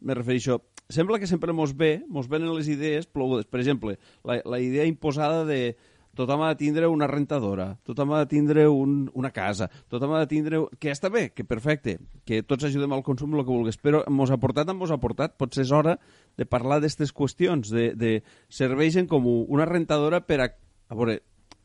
[0.00, 0.60] me refereixo.
[0.88, 3.48] Sembla que sempre mos ve, mos venen les idees plogudes.
[3.48, 5.76] Per exemple, la, la idea imposada de
[6.18, 10.24] tothom ha de tindre una rentadora, tothom ha de tindre un, una casa, tothom ha
[10.24, 10.62] de tindre...
[10.82, 14.32] Que està bé, que perfecte, que tots ajudem al consum el que vulguis, però mos
[14.34, 15.94] ha portat mos ha portat, potser és hora
[16.36, 18.10] de parlar d'aquestes qüestions, de, de
[18.50, 20.50] serveis en comú, una rentadora per a...
[20.88, 21.18] A veure,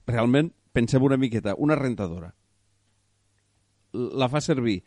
[0.06, 2.34] realment, pensem una miqueta, una rentadora.
[3.94, 4.82] La fa servir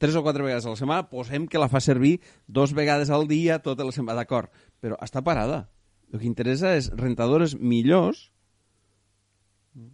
[0.00, 3.26] tres o quatre vegades a la setmana, posem que la fa servir dos vegades al
[3.28, 4.48] dia tota la setmana, d'acord,
[4.80, 5.66] però està parada.
[6.08, 8.30] El que interessa és rentadores millors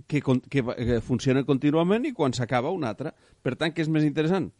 [0.06, 3.12] que, que, que funciona contínuament i quan s'acaba un altre.
[3.42, 4.50] Per tant, què és més interessant?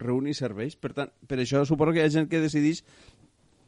[0.00, 0.74] Reunir serveis.
[0.76, 2.82] Per tant, per això suposo que hi ha gent que decideix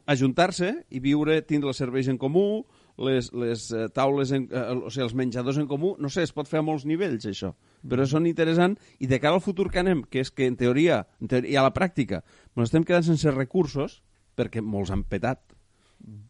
[0.07, 2.63] ajuntar-se i viure, tindre els serveis en comú,
[2.97, 6.33] les, les uh, taules, en, uh, o sigui, els menjadors en comú, no sé, es
[6.33, 7.51] pot fer a molts nivells, això.
[7.87, 11.03] Però són interessant i de cara al futur que anem, que és que en teoria,
[11.21, 12.23] en teoria i a la pràctica,
[12.55, 13.99] ens estem quedant sense recursos,
[14.39, 15.43] perquè molts han petat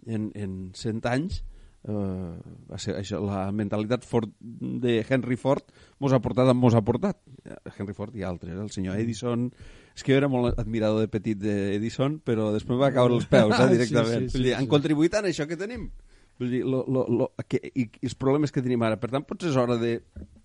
[0.08, 1.44] en, en 100 anys,
[1.88, 2.36] Uh,
[2.68, 5.70] va ser això, la mentalitat Ford de Henry Ford
[6.04, 7.22] mos ha portat mos ha portat.
[7.78, 9.46] Henry Ford i altres, el senyor Edison
[9.96, 13.56] és que jo era molt admirador de petit d'Edison però després va caure els peus
[13.56, 14.28] eh, directament.
[14.28, 14.72] sí, sí, sí, han sí.
[14.76, 15.88] contribuït a això que tenim.
[16.38, 19.00] Vull dir, lo, lo, lo, que, i, i els problemes que tenim ara.
[19.02, 19.96] Per tant potser és hora de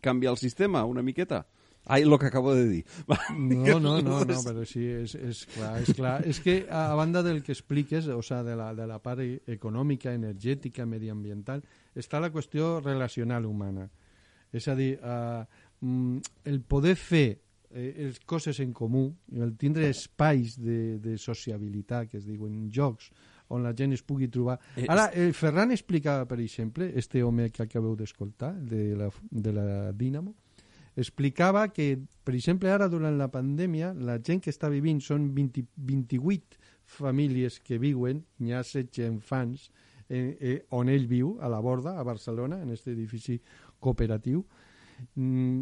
[0.01, 1.43] canviar el sistema una miqueta
[1.85, 2.85] Ai, el que acabo de dir.
[3.37, 5.73] No, no, no, no però sí, és, és clar.
[5.83, 6.15] És clar.
[6.29, 10.15] És que, a banda del que expliques, o sea, de la, de la part econòmica,
[10.15, 11.65] energètica, mediambiental,
[11.99, 13.89] està la qüestió relacional humana.
[14.53, 15.43] És a dir, uh,
[16.45, 17.27] el poder fer
[17.73, 23.11] eh, les coses en comú, el tindre espais de, de sociabilitat, que es diuen jocs,
[23.53, 24.59] on la gent es pugui trobar.
[24.77, 29.53] Eh, Ara, el Ferran explicava, per exemple, este home que acabeu d'escoltar, de, la, de
[29.57, 30.37] la Dínamo,
[30.97, 35.65] explicava que, per exemple, ara durant la pandèmia, la gent que està vivint són 20,
[35.77, 36.61] 28
[36.99, 39.71] famílies que viuen, n'hi ha 16 infants,
[40.09, 43.39] eh, eh, on ell viu, a la Borda, a Barcelona, en aquest edifici
[43.81, 44.45] cooperatiu,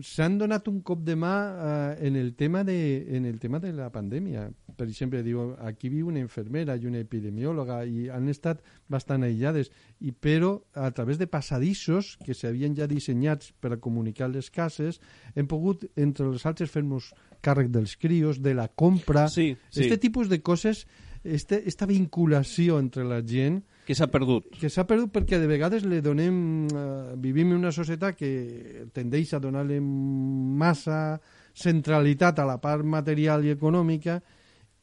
[0.06, 3.72] s'han donat un cop de mà eh, en, el tema de, en el tema de
[3.72, 4.48] la pandèmia.
[4.76, 9.72] Per exemple, diu, aquí viu una infermera i una epidemiòloga i han estat bastant aïllades,
[10.00, 15.00] i, però a través de passadissos que s'havien ja dissenyats per a comunicar les cases,
[15.34, 17.12] hem pogut, entre els altres, fer-nos
[17.44, 19.28] càrrec dels crios, de la compra...
[19.28, 19.84] Sí, sí.
[19.84, 20.86] Este tipus de coses,
[21.24, 24.52] este, esta vinculació entre la gent que s'ha perdut.
[24.60, 26.36] Que s'ha perdut perquè de vegades le donem...
[26.70, 31.18] Eh, vivim en una societat que tendeix a donar-li massa
[31.56, 34.20] centralitat a la part material i econòmica,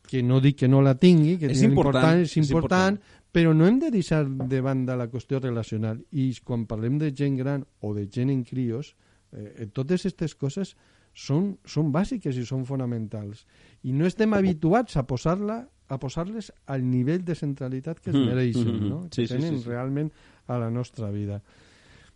[0.07, 2.99] que no dic que no la tingui, que és important, important, és, és important,
[3.31, 5.99] però no hem de deixar de banda la qüestió relacional.
[6.11, 8.95] I quan parlem de gent gran o de gent en crios,
[9.31, 10.75] eh, totes aquestes coses
[11.17, 13.45] són, són bàsiques i són fonamentals.
[13.83, 18.25] I no estem habituats a posar-la a posar-les al nivell de centralitat que es mm,
[18.27, 18.89] mereixen, mm -hmm.
[18.89, 19.07] no?
[19.11, 19.69] Sí, que tenen sí, sí, sí.
[19.69, 20.11] realment
[20.47, 21.41] a la nostra vida.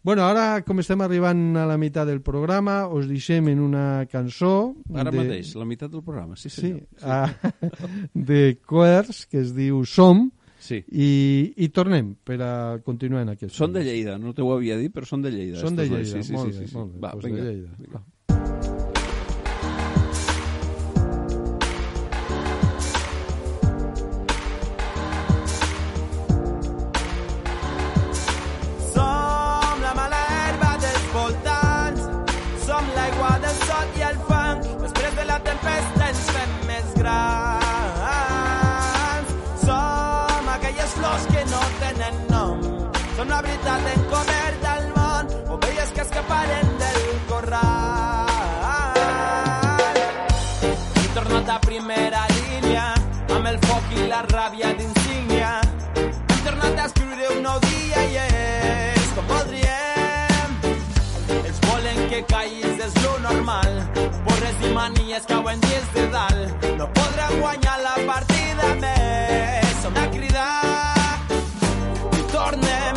[0.03, 4.73] Bueno, ara, com estem arribant a la meitat del programa, us deixem en una cançó...
[4.95, 5.17] Ara de...
[5.19, 6.79] mateix, la meitat del programa, sí senyor.
[6.79, 7.05] Sí, sí.
[7.05, 7.29] A...
[8.31, 10.81] de Coers, que es diu Som, sí.
[10.89, 11.12] i,
[11.53, 12.53] i tornem per a
[12.86, 13.53] continuar en aquest.
[13.53, 15.62] Són de Lleida, no t'ho havia dit, però són de Lleida.
[15.62, 16.77] Són de Lleida, sí, sí, molt sí, bé, sí, sí.
[16.79, 17.03] molt bé.
[17.05, 17.43] Va, pues vinga.
[17.43, 17.77] de Lleida.
[17.77, 18.03] vinga.
[65.21, 66.77] Manies cauen dins de dalt.
[66.77, 69.81] No podran guanyar la partida més.
[69.81, 71.19] Som a cridar
[72.31, 72.95] tornem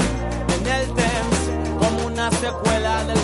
[0.55, 1.49] en el temps
[1.81, 3.24] com una seqüela del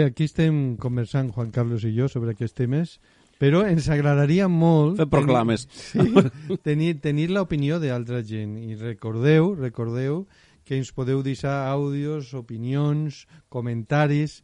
[0.00, 2.92] Bé, aquí estem conversant, Juan Carlos i jo, sobre aquests temes,
[3.36, 4.94] però ens agradaria molt...
[4.96, 5.66] Fer proclames.
[5.92, 8.54] Tenir, sí, tenir, tenir l'opinió d'altra gent.
[8.56, 10.22] I recordeu, recordeu
[10.64, 14.38] que ens podeu deixar àudios, opinions, comentaris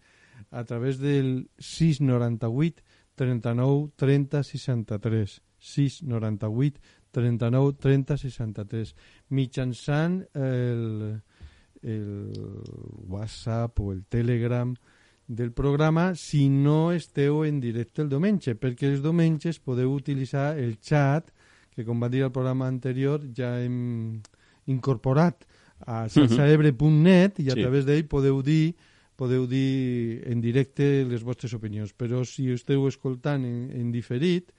[0.51, 2.85] a través del 698
[3.17, 5.39] 39 30 63
[5.71, 6.85] 698
[7.17, 8.93] 39 30 63
[9.33, 11.17] mitjançant el,
[11.81, 12.13] el
[13.09, 14.77] WhatsApp o el Telegram
[15.29, 20.77] del programa si no esteu en directe el diumenge, perquè els diumenges podeu utilitzar el
[20.81, 21.33] xat
[21.75, 24.21] que, com va dir el programa anterior, ja hem
[24.67, 25.45] incorporat
[25.87, 27.61] a salsaebre.net i a Sí.
[27.63, 28.75] través d'ell podeu dir
[29.17, 34.51] podeu dir en directe les vostres opinions, però si esteu escoltant en, en diferit,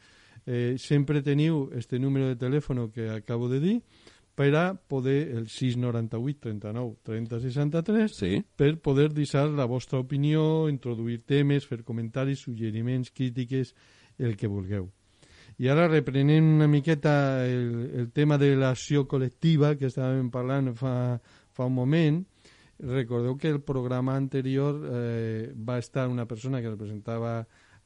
[0.48, 3.82] eh, sempre teniu este número de telèfon que acabo de dir
[4.38, 8.44] per a poder, el 698 39 30 63, Sí.
[8.56, 13.74] per poder deixar la vostra opinió, introduir temes, fer comentaris, suggeriments, crítiques,
[14.20, 14.92] el que vulgueu.
[15.58, 21.18] I ara reprenent una miqueta el, el tema de l'acció col·lectiva que estàvem parlant fa,
[21.50, 22.22] fa un moment,
[22.78, 27.40] recordeu que el programa anterior eh, va estar una persona que representava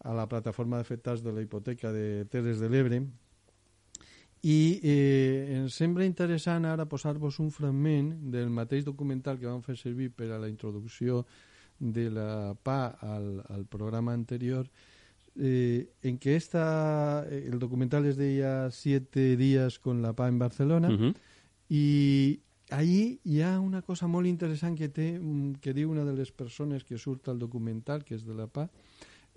[0.04, 3.06] a la plataforma d'afectats de la hipoteca de Terres de l'Ebre
[4.42, 9.76] I eh, em sembla interessant ara posar-vos un fragment del mateix documental que vam fer
[9.78, 11.26] servir per a la introducció
[11.78, 14.66] de la PA al, al programa anterior,
[15.36, 20.90] eh, en que esta, el documental es deia Siete días con la PA en Barcelona,
[20.90, 21.16] Uh -huh.
[21.70, 22.40] i
[22.72, 26.32] allí hi ha una cosa molt interessant que, té, mm, que diu una de les
[26.32, 28.70] persones que surt al documental, que és de la PA,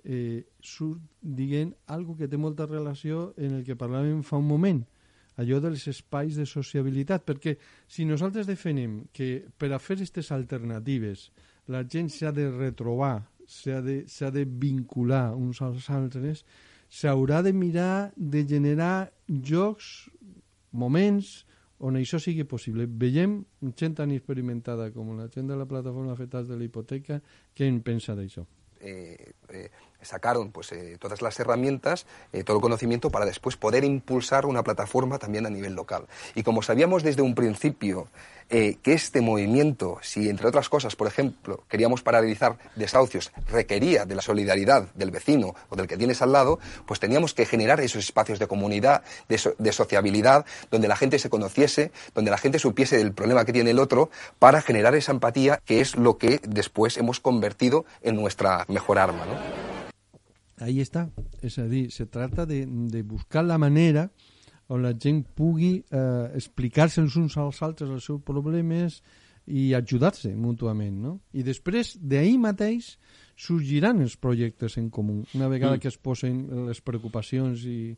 [0.04, 4.84] eh, surt dient algo que té molta relació en el que parlàvem fa un moment,
[5.40, 7.56] allò dels espais de sociabilitat, perquè
[7.90, 11.30] si nosaltres defenem que per a fer aquestes alternatives
[11.72, 16.44] la gent s'ha de retrobar, s'ha de, de vincular uns als altres,
[16.88, 20.10] s'haurà de mirar de generar jocs,
[20.72, 21.44] moments
[21.84, 22.86] on això sigui possible.
[22.86, 23.40] Veiem
[23.76, 27.20] gent tan experimentada com la gent de la plataforma afectats de la hipoteca,
[27.54, 28.46] què en pensa d'això?
[28.84, 29.70] eh, eh,
[30.04, 34.62] sacaron pues, eh, todas las herramientas, eh, todo el conocimiento para después poder impulsar una
[34.62, 36.06] plataforma también a nivel local.
[36.34, 38.08] Y como sabíamos desde un principio
[38.50, 44.14] eh, que este movimiento, si entre otras cosas, por ejemplo, queríamos paralizar desahucios, requería de
[44.14, 48.04] la solidaridad del vecino o del que tienes al lado, pues teníamos que generar esos
[48.04, 52.98] espacios de comunidad, de, de sociabilidad, donde la gente se conociese, donde la gente supiese
[52.98, 56.98] del problema que tiene el otro, para generar esa empatía que es lo que después
[56.98, 59.24] hemos convertido en nuestra mejor arma.
[59.24, 59.73] ¿no?
[60.62, 61.08] Ahí està.
[61.42, 64.08] És a dir, se tracta de, de buscar la manera
[64.72, 69.02] on la gent pugui eh, explicar-se els uns als altres els seus problemes
[69.46, 71.18] i ajudar-se mútuament, no?
[71.36, 72.94] I després, d'ahir mateix,
[73.36, 75.80] sorgiran els projectes en comú, una vegada Mm.
[75.82, 77.96] que es posen les preocupacions i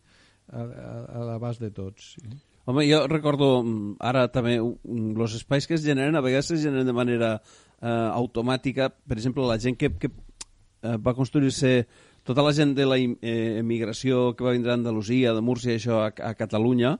[0.49, 0.91] a, a,
[1.21, 2.17] a l'abast de tots.
[2.17, 2.35] Sí.
[2.67, 6.87] Home, jo recordo mm, ara també els espais que es generen a vegades es generen
[6.87, 7.37] de manera
[7.81, 8.91] eh, automàtica.
[8.91, 11.87] Per exemple, la gent que, que eh, va construir-se
[12.27, 16.11] tota la gent de la eh, emigració que va vindre d'Andalusia, de Múrcia, això a,
[16.11, 16.97] a Catalunya,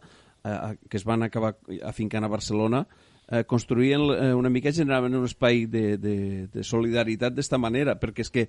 [0.47, 0.57] eh,
[0.89, 2.85] que es van acabar afincant a Barcelona,
[3.29, 6.17] eh, construïen eh, una mica, generaven un espai de, de,
[6.53, 8.47] de solidaritat d'esta manera, perquè és que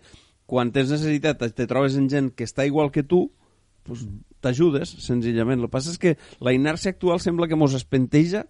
[0.47, 3.25] quan tens necessitat te trobes en gent que està igual que tu,
[3.87, 4.05] pues,
[4.43, 5.59] t'ajudes, senzillament.
[5.59, 8.45] El que passa és que la inèrcia actual sembla que mos espenteja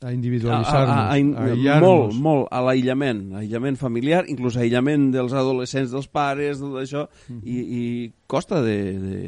[0.00, 5.34] A individualitzar-nos, a, a, a, a, molt, molt a l'aïllament, aïllament familiar, inclús aïllament dels
[5.36, 7.02] adolescents, dels pares, tot això,
[7.44, 7.82] i, i
[8.30, 9.20] costa de, de...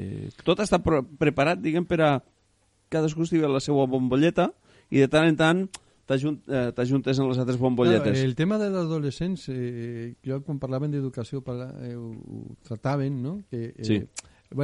[0.47, 2.11] Tot està pre preparat, diguem, per a
[2.93, 4.49] cadascú estigui a la seva bombolleta
[4.89, 5.63] i de tant en tant
[6.13, 8.17] eh, t'ajuntes en les altres bombolletes.
[8.17, 13.41] Claro, el tema de l'adolescents, eh, jo quan parlaven d'educació eh, ho, ho trataven, no?
[13.51, 14.01] Que, eh, Sí.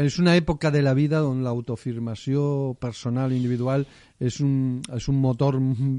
[0.03, 3.87] És una època de la vida on l'autofirmació personal, individual,
[4.21, 5.57] és un, és un motor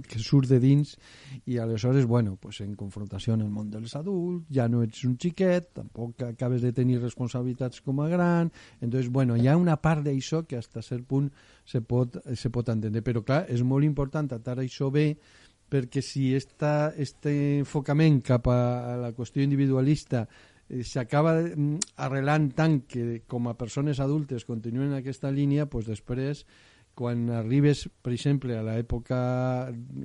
[0.08, 0.96] que surt de dins
[1.48, 5.18] i aleshores, bueno, pues en confrontació en el món dels adults, ja no ets un
[5.18, 10.04] xiquet, tampoc acabes de tenir responsabilitats com a gran, entonces, bueno, hi ha una part
[10.06, 11.32] d'això que hasta cert punt
[11.66, 15.14] se pot, se pot entendre, però clar, és molt important tratar això bé
[15.70, 20.26] perquè si esta, este enfocament cap a la qüestió individualista
[20.86, 26.46] s'acaba mm, arrelant tant que com a persones adultes continuen en aquesta línia, doncs després
[27.00, 29.18] quan arribes, per exemple, a l'època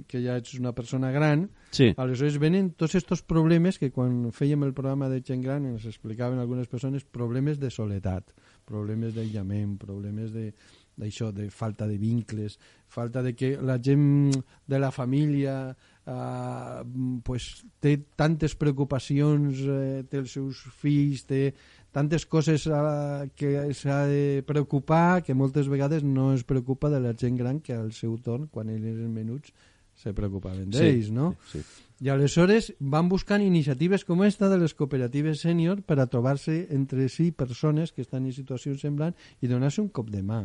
[0.07, 1.89] que ja ets una persona gran, Sí.
[1.97, 6.39] aleshores venen tots aquests problemes que quan fèiem el programa de gent gran ens explicaven
[6.39, 8.31] algunes persones, problemes de soledat,
[8.65, 10.53] problemes d'aïllament, problemes de
[10.95, 12.55] d'això, de falta de vincles,
[12.87, 15.77] falta de que la gent de la família
[16.07, 16.83] eh,
[17.25, 21.55] pues, té tantes preocupacions, eh, té els seus fills, té
[21.95, 27.15] tantes coses eh, que s'ha de preocupar que moltes vegades no es preocupa de la
[27.15, 29.55] gent gran que al seu torn, quan ells eren menuts,
[29.95, 31.35] se preocupaven d'ells, no?
[31.53, 31.83] Sí, sí.
[32.05, 37.07] I aleshores van buscant iniciatives com esta de les cooperatives sènior per a trobar-se entre
[37.09, 40.43] si persones que estan en situacions semblants i donar-se un cop de mà.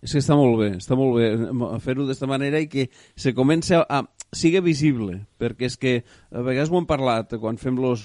[0.00, 1.28] És que està molt bé, està molt bé
[1.84, 2.86] fer-ho d'esta manera i que
[3.18, 4.00] se comenci a, a
[4.34, 5.92] siga visible, perquè és que
[6.30, 8.04] a vegades ho hem parlat quan fem los,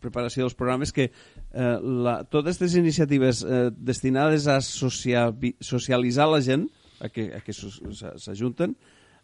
[0.00, 6.68] preparació dels programes que eh, la, totes aquestes iniciatives eh, destinades a socialitzar la gent,
[7.00, 8.76] a que, a que s'ajunten,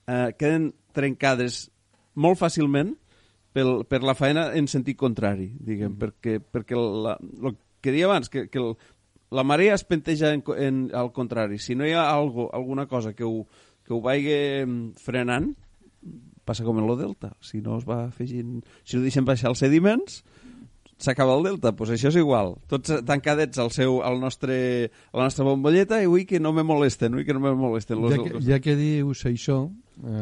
[0.06, 1.68] eh, queden trencades
[2.14, 2.94] molt fàcilment
[3.54, 8.30] pel, per la feina en sentit contrari, diguem, perquè, perquè la, el que deia abans,
[8.30, 8.74] que, que el,
[9.34, 11.58] la marea es penteja en, en, al contrari.
[11.58, 13.44] Si no hi ha algo, alguna cosa que ho,
[13.84, 14.34] que ho vagi
[14.64, 15.52] mm, frenant,
[16.44, 17.34] passa com en lo delta.
[17.40, 18.62] Si no es va afegint...
[18.84, 20.22] Si no deixem baixar els sediments,
[20.98, 21.70] s'acaba el delta.
[21.70, 22.54] Doncs pues això és igual.
[22.70, 24.56] Tots tancadets al seu, al nostre,
[25.12, 28.00] a la nostra bombolleta i vull que no me molesten, vull que no me molesten.
[28.02, 29.64] Los, Ja que, ja que dius això,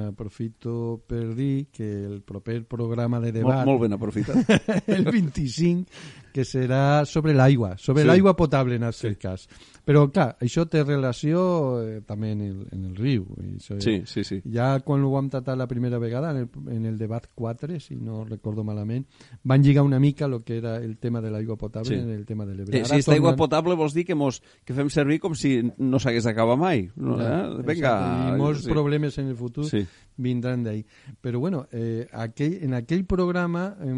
[0.08, 4.36] aprofito per dir que el proper programa de Molt, debat molt ben aprofitat.
[4.86, 5.86] el 25
[6.32, 8.06] que serà sobre l'aigua, sobre Sí.
[8.06, 8.08] sí.
[8.08, 9.16] l'aigua potable en aquest sí.
[9.20, 9.48] cas.
[9.84, 13.26] Però, clar, això té relació eh, també en el, en el riu.
[13.42, 14.38] I Això, Sí, sí, sí.
[14.48, 17.96] Ja quan ho vam tratar la primera vegada, en el, en el debat 4, si
[17.96, 19.06] no recordo malament,
[19.42, 22.00] van lligar una mica el que era el tema de l'aigua potable Sí.
[22.00, 22.78] en el tema de l'Ebre.
[22.78, 25.34] Eh, si Ara aquesta aigua tornen- potable vols dir que, mos, que fem servir com
[25.34, 26.88] si no s'hagués d'acabar mai.
[26.96, 27.56] No, Ja, eh?
[27.58, 27.72] Vinga.
[27.72, 28.70] exacte, I molts sí.
[28.70, 29.86] problemes en el futur Sí.
[30.16, 30.84] vindran d'ahí.
[31.20, 33.92] Però bueno, eh, aquell, en aquell programa eh,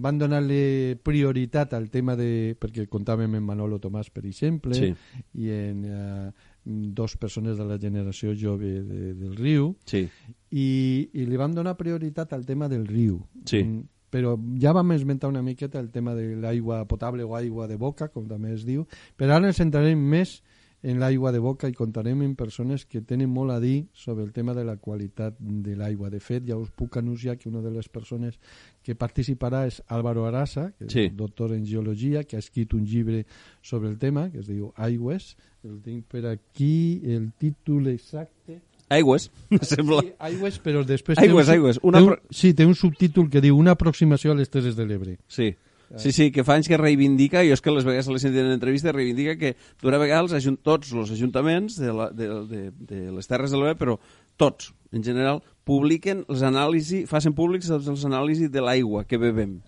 [0.00, 2.56] van donar-li prioritat al tema de...
[2.58, 4.92] perquè comptàvem amb Manolo Tomàs, per exemple, Sí.
[5.34, 6.30] i en eh,
[6.64, 10.08] dos persones de la generació jove de, del riu, Sí.
[10.50, 13.20] i, i li vam donar prioritat al tema del riu.
[13.44, 13.62] Sí.
[13.64, 13.84] Mm,
[14.16, 18.06] Però ja vam esmentar una miqueta el tema de l'aigua potable o aigua de boca,
[18.08, 18.86] com també es diu,
[19.18, 20.55] però ara ens centrarem més en
[20.94, 24.54] l'aigua de boca i contarem amb persones que tenen molt a dir sobre el tema
[24.54, 26.10] de la qualitat de l'aigua.
[26.10, 28.38] De fet, ja us puc anunciar que una de les persones
[28.86, 31.08] que participarà és Álvaro Arasa, que és Sí.
[31.10, 33.26] doctor en geologia, que ha escrit un llibre
[33.62, 35.36] sobre el tema, que es diu Aigües.
[35.64, 38.60] El tinc per aquí, el títol exacte...
[38.88, 39.98] Aigües, em sembla.
[40.00, 41.18] Sí, aigües, però després...
[41.18, 41.80] Aigües, un, aigües.
[41.82, 44.86] Una té un, sí, té un subtítol que diu Una aproximació a les Terres de
[44.86, 45.16] l'Ebre.
[45.26, 45.56] Sí.
[46.02, 48.50] Sí, sí, que fa anys que reivindica, jo és que les vegades l'he sentit en
[48.50, 53.04] entrevista, reivindica que d'una vegada els ajunt, tots els ajuntaments de, la, de, de, de
[53.14, 53.94] les Terres de l'Ebre, però
[54.36, 59.60] tots, en general, publiquen els anàlisis, facin públics els, els anàlisis de l'aigua que bebem,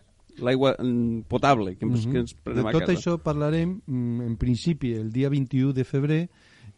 [0.43, 2.99] l'aigua mm, potable que, ens, que ens De prenem a tot casa.
[2.99, 6.21] això parlarem, mm, en principi, el dia 21 de febrer,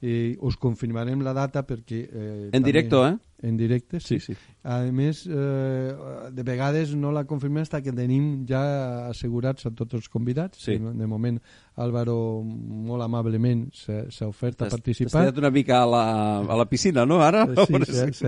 [0.01, 2.05] eh, us confirmarem la data perquè...
[2.13, 3.17] Eh, En directo, eh?
[3.43, 4.19] En directe, sí.
[4.21, 4.39] Sí, sí.
[4.69, 5.95] A més, eh,
[6.37, 8.61] de vegades no la confirmem fins que tenim ja
[9.09, 10.59] assegurats a tots els convidats.
[10.61, 10.75] Sí.
[10.77, 11.39] De, moment,
[11.81, 15.31] Álvaro molt amablement s'ha ofert a participar.
[15.31, 16.03] T'has una mica a la,
[16.45, 17.47] a la piscina, no, ara?
[17.65, 18.27] Sí, sí,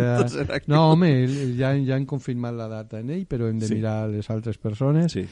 [0.49, 0.71] aquí.
[0.73, 1.11] No, home,
[1.59, 3.75] ja, ja han confirmat la data en ell, però hem de Sí.
[3.75, 5.13] mirar les altres persones.
[5.13, 5.27] Sí.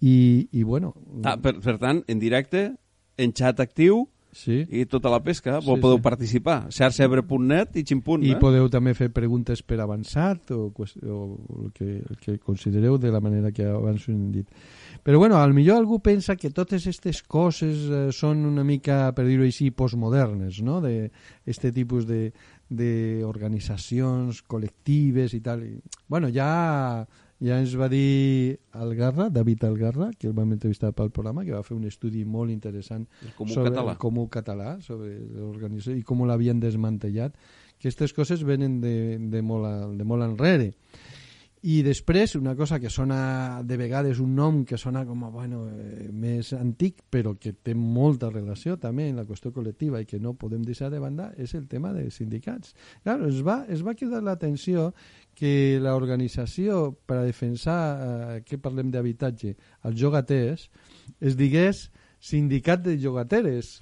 [0.00, 0.94] I, i bueno,
[1.24, 2.68] Ah, per, per tant, en directe,
[3.18, 4.62] en xat actiu sí.
[4.70, 6.02] i tota la pesca, Sí, podeu sí.
[6.02, 6.58] participar.
[6.74, 8.38] xarxebre.net i ximpunt, I eh?
[8.40, 10.86] podeu també fer preguntes per avançat o, o
[11.64, 14.48] el, que, el que considereu de la manera que abans ho hem dit.
[15.02, 19.24] Però bueno, al millor algú pensa que totes aquestes coses eh, són una mica, per
[19.26, 20.80] dir-ho així, postmodernes, no?
[20.80, 21.10] De
[21.46, 22.32] este tipus de,
[22.68, 25.64] de organitzacions col·lectives i tal.
[25.64, 27.06] I, bueno, ja
[27.40, 31.62] ja ens va dir Algarra, David Algarra, que el vam entrevistar pel programa, que va
[31.62, 33.92] fer un estudi molt interessant El comú sobre català.
[33.94, 37.36] el comú català, sobre l'organització i com l'havien desmantellat.
[37.78, 40.72] Aquestes coses venen de, de, molt, a- de molt enrere.
[41.60, 45.64] I després, una cosa que sona de vegades un nom que sona com a, bueno,
[45.74, 50.20] eh, més antic, però que té molta relació també en la qüestió col·lectiva i que
[50.22, 52.76] no podem deixar de banda, és el tema dels sindicats.
[53.02, 54.92] Claro, es va, es va cridar l'atenció
[55.38, 59.54] que l'organització per a defensar, eh, que parlem d'habitatge,
[59.86, 60.66] els jogaters,
[61.20, 61.86] es digués
[62.18, 63.78] sindicat de jogateres.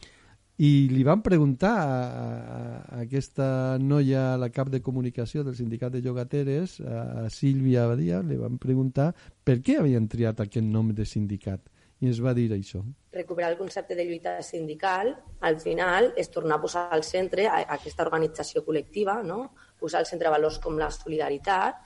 [0.56, 2.60] I li van preguntar a, a,
[2.96, 8.22] a aquesta noia, la cap de comunicació del sindicat de llogateres, a, a Sílvia Badia,
[8.24, 9.10] li van preguntar
[9.44, 11.60] per què havien triat aquest nom de sindicat.
[12.00, 12.82] I ens va dir això.
[13.16, 17.62] recuperar el concepte de lluita sindical, al final és tornar a posar al centre a,
[17.62, 19.54] a aquesta organització col·lectiva, no?
[19.80, 21.80] posar al centre valors com la solidaritat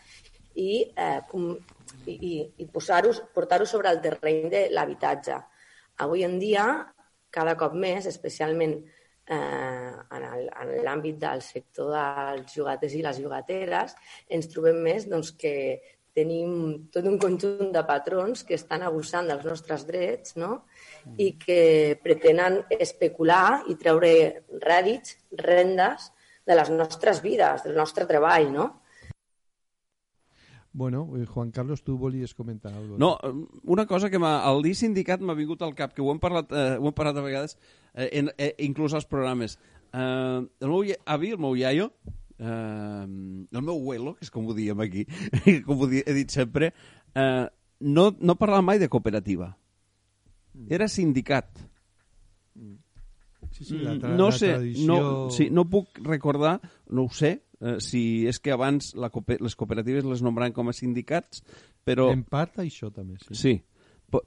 [0.59, 1.53] i, eh, com,
[2.07, 5.39] i, i, i posar-ho portar-ho sobre el terreny de l'habitatge.
[6.03, 6.67] Avui en dia,
[7.31, 8.75] cada cop més, especialment
[9.31, 13.95] eh, en l'àmbit del sector dels llogaters i les llogateres,
[14.29, 15.55] ens trobem més doncs, que
[16.15, 20.65] tenim tot un conjunt de patrons que estan abusant dels nostres drets no?
[21.17, 24.13] i que pretenen especular i treure
[24.65, 26.11] rèdits, rendes
[26.47, 28.69] de les nostres vides, del nostre treball, no?
[30.73, 34.63] Bueno, eh, Juan Carlos, tu volies comentar alguna No, eh, una cosa que m'ha- al
[34.63, 37.21] dir sindicat m'ha vingut al cap, que ho hem parlat, eh, ho hem parlat a
[37.23, 37.59] vegades,
[37.95, 39.59] eh, en, eh, inclús als programes.
[39.93, 41.93] Eh, el meu avi, el meu iaio,
[42.41, 45.05] eh, el meu abuelo, que és com ho diem aquí,
[45.67, 46.73] com ho he dit sempre,
[47.15, 47.47] eh,
[47.81, 49.53] no, no parlava mai de cooperativa.
[50.69, 51.47] Era sindicat.
[53.53, 54.87] Sí, sí, la, tra Mm, no la sé, tradició...
[54.87, 56.61] no, sí, no puc recordar,
[56.91, 57.31] no ho sé,
[57.61, 61.43] eh, si és que abans la, coope- les cooperatives les nombraven com a sindicats,
[61.85, 62.11] però...
[62.13, 63.35] En part això també, sí.
[63.35, 63.55] Sí,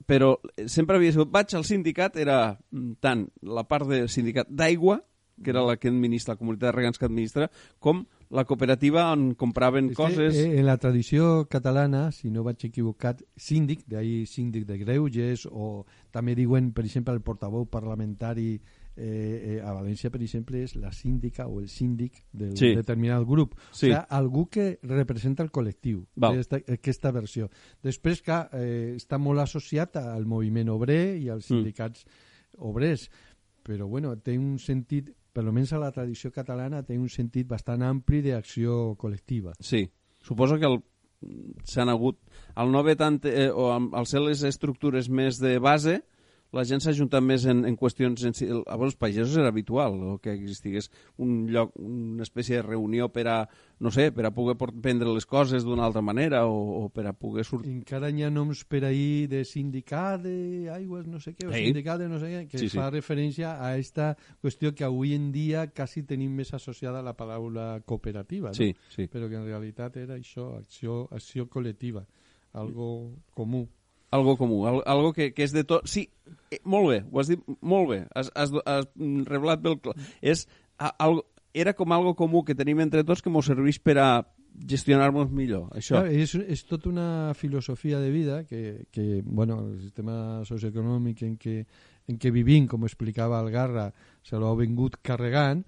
[0.10, 0.34] però
[0.68, 1.32] sempre havia sigut...
[1.32, 5.00] Vaig al sindicat, era mm, tant la part del sindicat d'aigua,
[5.42, 9.34] que era la que administra, la comunitat de regants que administra, com la cooperativa on
[9.36, 10.36] compraven que, coses...
[10.36, 15.86] eh, en la tradició catalana, si no vaig equivocat, síndic, d'ahir síndic de greuges, o
[16.12, 18.60] també diuen, per exemple, el portaveu parlamentari
[18.96, 22.76] eh, eh, a València, per exemple, és la síndica o el síndic del Sí.
[22.76, 23.56] determinat grup.
[23.72, 23.90] Sí.
[23.90, 27.50] O sigui, algú que representa el col·lectiu, aquesta, aquesta versió.
[27.82, 31.32] Després, que eh, està molt associat al moviment obrer i Mm.
[31.34, 32.06] als sindicats
[32.60, 33.10] obrers,
[33.64, 37.84] però bueno, té un sentit, per almenys a la tradició catalana, té un sentit bastant
[37.84, 39.56] ampli d'acció col·lectiva.
[39.60, 39.88] Sí,
[40.22, 40.80] suposo que el
[41.64, 42.20] s'han hagut
[42.56, 46.02] al no haver tant, eh, o al ser les estructures més de base
[46.54, 48.34] la gent s'ha més en, en qüestions en
[48.68, 53.28] abans els pagesos era habitual o que existigués un lloc una espècie de reunió per
[53.28, 53.38] a,
[53.80, 57.14] no sé, per a poder prendre les coses d'una altra manera o, o per a
[57.14, 61.52] poder sortir Encara hi ha noms per ahir de sindicat d'aigües, no sé què, o
[61.54, 61.66] Sí.
[61.66, 62.78] sindicat de no sé què, que Sí, sí.
[62.78, 67.16] fa referència a aquesta qüestió que avui en dia quasi tenim més associada a la
[67.18, 68.54] paraula cooperativa, no?
[68.54, 69.08] Sí, sí.
[69.08, 72.06] però que en realitat era això, acció, acció col·lectiva,
[72.54, 73.68] algo comú.
[74.14, 75.88] Algo comú, al, algo que, que és de tot...
[75.90, 76.08] Sí,
[76.52, 78.90] eh, molt bé, ho has dit molt bé, has, has, has
[79.30, 80.06] reblat bé el...
[80.34, 80.46] És,
[80.78, 84.10] a, algo, era com algo comú que tenim entre tots que ens serveix per a
[84.70, 86.02] gestionar-nos millor, això.
[86.02, 91.38] Clar, és, és tota una filosofia de vida que, que bueno, el sistema socioeconòmic en
[91.42, 91.56] què,
[92.10, 93.88] en què vivim, com explicava el Garra,
[94.26, 95.64] se l'ha vingut carregant,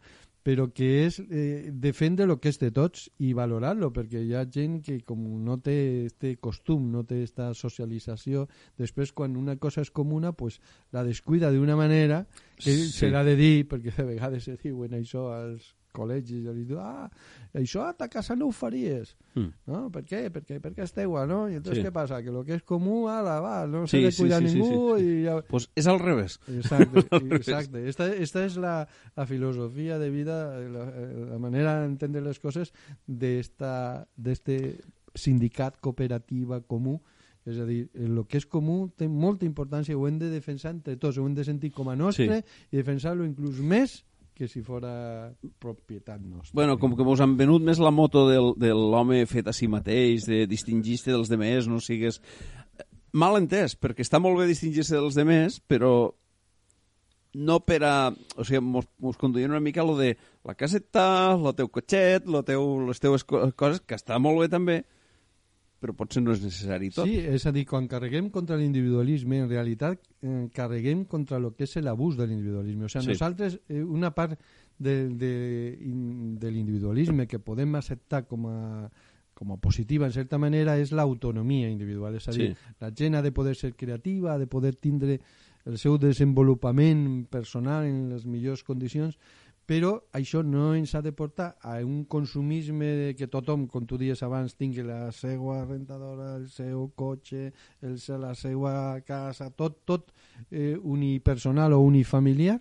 [0.46, 4.44] però que és eh, defendre el que és de tots i valorar-lo, perquè hi ha
[4.46, 8.46] gent que com no té este costum, no té esta socialització,
[8.78, 10.60] després quan una cosa és comuna, pues,
[10.94, 12.28] la descuida d'una manera
[12.58, 12.92] que Sí.
[12.92, 17.08] se l'ha de dir, perquè de vegades se diuen això als col·legis, i diu, ah,
[17.56, 19.16] això a ta casa no ho faries.
[19.34, 19.50] Mm.
[19.72, 19.80] No?
[19.94, 20.26] Per què?
[20.36, 21.46] Perquè, perquè esteu, no?
[21.50, 21.88] I entonces Sí.
[21.88, 22.22] què passa?
[22.24, 24.60] Que lo que és comú, ala, va, no Sí, s'ha de sí, cuidar sí, sí,
[24.60, 25.16] ningú sí, sí.
[25.22, 25.40] i ja...
[25.50, 26.40] Pues és al revés.
[26.52, 27.06] Exacte,
[27.40, 27.88] exacte.
[27.90, 28.76] Esta, esta és la,
[29.16, 30.38] la filosofia de vida,
[30.70, 30.86] la,
[31.32, 32.74] la manera d'entendre les coses
[33.08, 34.60] d'este
[35.16, 37.00] sindicat cooperativa comú
[37.46, 40.96] és a dir, el que és comú té molta importància, ho hem de defensar entre
[40.98, 44.00] tots, ho hem de sentir com a nostre i defensar-lo inclús més
[44.36, 45.32] que si fora
[45.64, 46.52] propietat nostra.
[46.54, 49.70] Bueno, com que mos han venut més la moto del, de l'home fet a si
[49.72, 52.20] mateix, de distingir-se dels demés, no sigues...
[53.16, 56.12] Mal entès, perquè està molt bé distingir-se dels demés, però
[57.36, 57.96] no per a...
[58.36, 61.06] O sigui, mos, mos conduïen una mica lo de la caseta,
[61.36, 64.82] el teu cotxet, lo teu, les teues co coses, que està molt bé també,
[65.86, 67.06] però potser no és necessari tot.
[67.06, 71.68] Sí, és a dir, quan carreguem contra l'individualisme, en realitat eh, carreguem contra el que
[71.70, 72.86] és l'abús de l'individualisme.
[72.86, 73.12] O sigui, Sí.
[73.14, 74.40] nosaltres, eh, una part
[74.80, 75.78] de, de,
[76.42, 78.90] de l'individualisme que podem acceptar com a,
[79.36, 82.16] com a positiva, en certa manera, és l'autonomia individual.
[82.16, 82.76] És a dir, Sí.
[82.80, 85.20] la gent ha de poder ser creativa, ha de poder tindre
[85.66, 89.18] el seu desenvolupament personal en les millors condicions,
[89.66, 93.98] però això no ens ha de portar a un consumisme de que tothom, com tu
[93.98, 97.52] dies abans, tingui la seva rentadora, el seu cotxe,
[97.82, 100.12] el, la seva casa, tot, tot
[100.52, 102.60] eh, unipersonal o unifamiliar,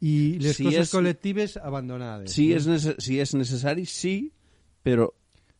[0.00, 2.30] i les Si coses és- col·lectives abandonades.
[2.30, 2.56] Si, no?
[2.60, 4.30] és nece si és necessari, sí,
[4.86, 5.08] però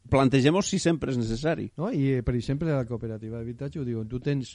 [0.08, 1.72] plantegem si sempre és necessari.
[1.76, 1.90] No?
[1.90, 4.54] I, eh, per exemple, la cooperativa d'habitatge ho diuen, tu tens,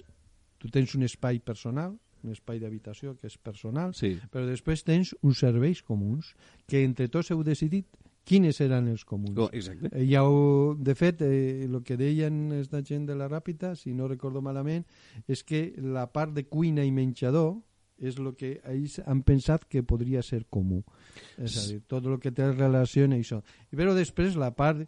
[0.57, 4.17] tu tens un espai personal, un espai d'habitació que és personal, Sí.
[4.31, 6.35] però després tens uns serveis comuns
[6.67, 7.85] que entre tots heu decidit
[8.23, 9.37] quines eren els comuns.
[9.37, 9.89] Oh, exacte.
[9.91, 13.93] Eh, Ja ho, de fet, eh, el que deien esta gent de la Ràpita, si
[13.93, 14.85] no recordo malament,
[15.27, 17.57] és que la part de cuina i menjador
[17.99, 20.83] és el que ells han pensat que podria ser comú.
[21.37, 23.41] És a dir, tot el que té relació amb això.
[23.71, 24.87] Però després la part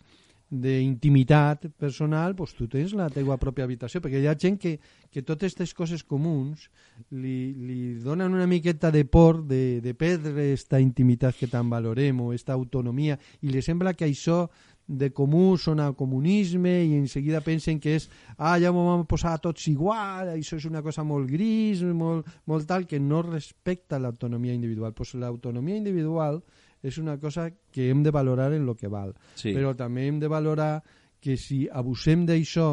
[0.61, 4.75] d'intimitat personal, doncs tu tens la teua pròpia habitació, perquè hi ha gent que,
[5.11, 6.69] que totes aquestes coses comuns
[7.11, 12.21] li, li donen una miqueta de por de, de perdre aquesta intimitat que tant valorem
[12.21, 14.45] o aquesta autonomia i li sembla que això
[14.87, 18.05] de comú sona a comunisme i en seguida pensen que és
[18.37, 22.67] ah, ja m'ho vam posar tots igual, això és una cosa molt gris, molt, molt
[22.69, 24.93] tal, que no respecta l'autonomia individual.
[24.93, 26.43] Pues l'autonomia individual
[26.85, 29.15] és una cosa que hem de valorar en lo que val.
[29.35, 29.53] Sí.
[29.55, 30.83] Però també hem de valorar
[31.25, 32.67] que si abusem d'això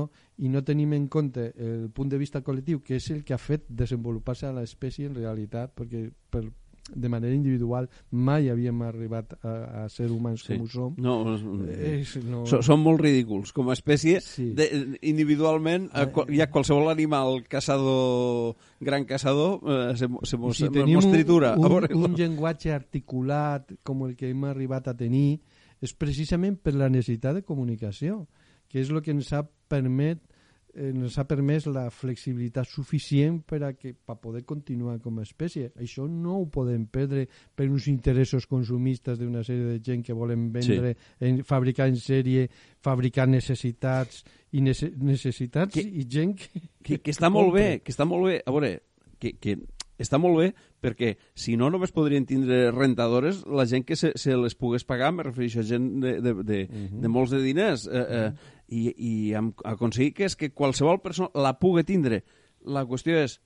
[0.45, 3.41] i no tenim en compte el punt de vista col·lectiu, que és el que ha
[3.41, 6.45] fet desenvolupar-se a l'espècie en realitat, perquè per,
[6.91, 10.57] de manera individual mai havíem arribat a, a ser humans Sí.
[10.57, 10.95] com ho som.
[10.99, 11.37] No,
[11.71, 12.43] És, no...
[12.51, 13.53] so, són molt ridículs.
[13.55, 14.49] Com a espècie, Sí.
[14.59, 20.37] de, individualment, qual- hi ha qualsevol animal caçador, gran caçador, eh, se, se mos, si
[20.37, 21.55] mos tenim un, tritura.
[21.57, 25.41] Un, veure, un llenguatge articulat com el que hem arribat a tenir
[25.83, 28.27] és precisament per la necessitat de comunicació,
[28.69, 30.32] que és el que ens ha permet eh,
[30.75, 35.71] ens ha permès la flexibilitat suficient per a que per poder continuar com a espècie.
[35.77, 40.51] Això no ho podem perdre per uns interessos consumistes d'una sèrie de gent que volen
[40.55, 41.27] vendre, sí.
[41.29, 42.49] en, fabricar en sèrie,
[42.83, 47.93] fabricar necessitats i nece necessitats Que- i gent que, que, que està molt bé, que
[47.93, 48.41] està molt bé.
[48.47, 48.79] A veure,
[49.21, 49.59] que, que
[50.03, 50.49] està molt bé
[50.83, 55.13] perquè si no només podrien tindre rentadores la gent que se, se les pogués pagar,
[55.15, 57.01] me refereixo a gent de, de, de, uh -huh.
[57.05, 58.33] de molts de diners eh, eh,
[58.73, 62.23] i, i aconseguir que és que qualsevol persona la pugui tindre.
[62.65, 63.39] La qüestió és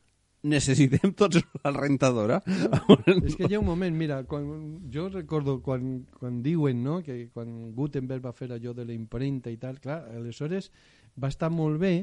[0.46, 2.40] necessitem tots la rentadora?
[3.16, 4.46] És que hi ha un moment, mira, quan,
[4.92, 9.50] jo recordo quan, quan diuen no, que quan Gutenberg va fer allò de la impremta
[9.50, 10.70] i tal, clar, aleshores
[11.18, 11.94] va estar molt bé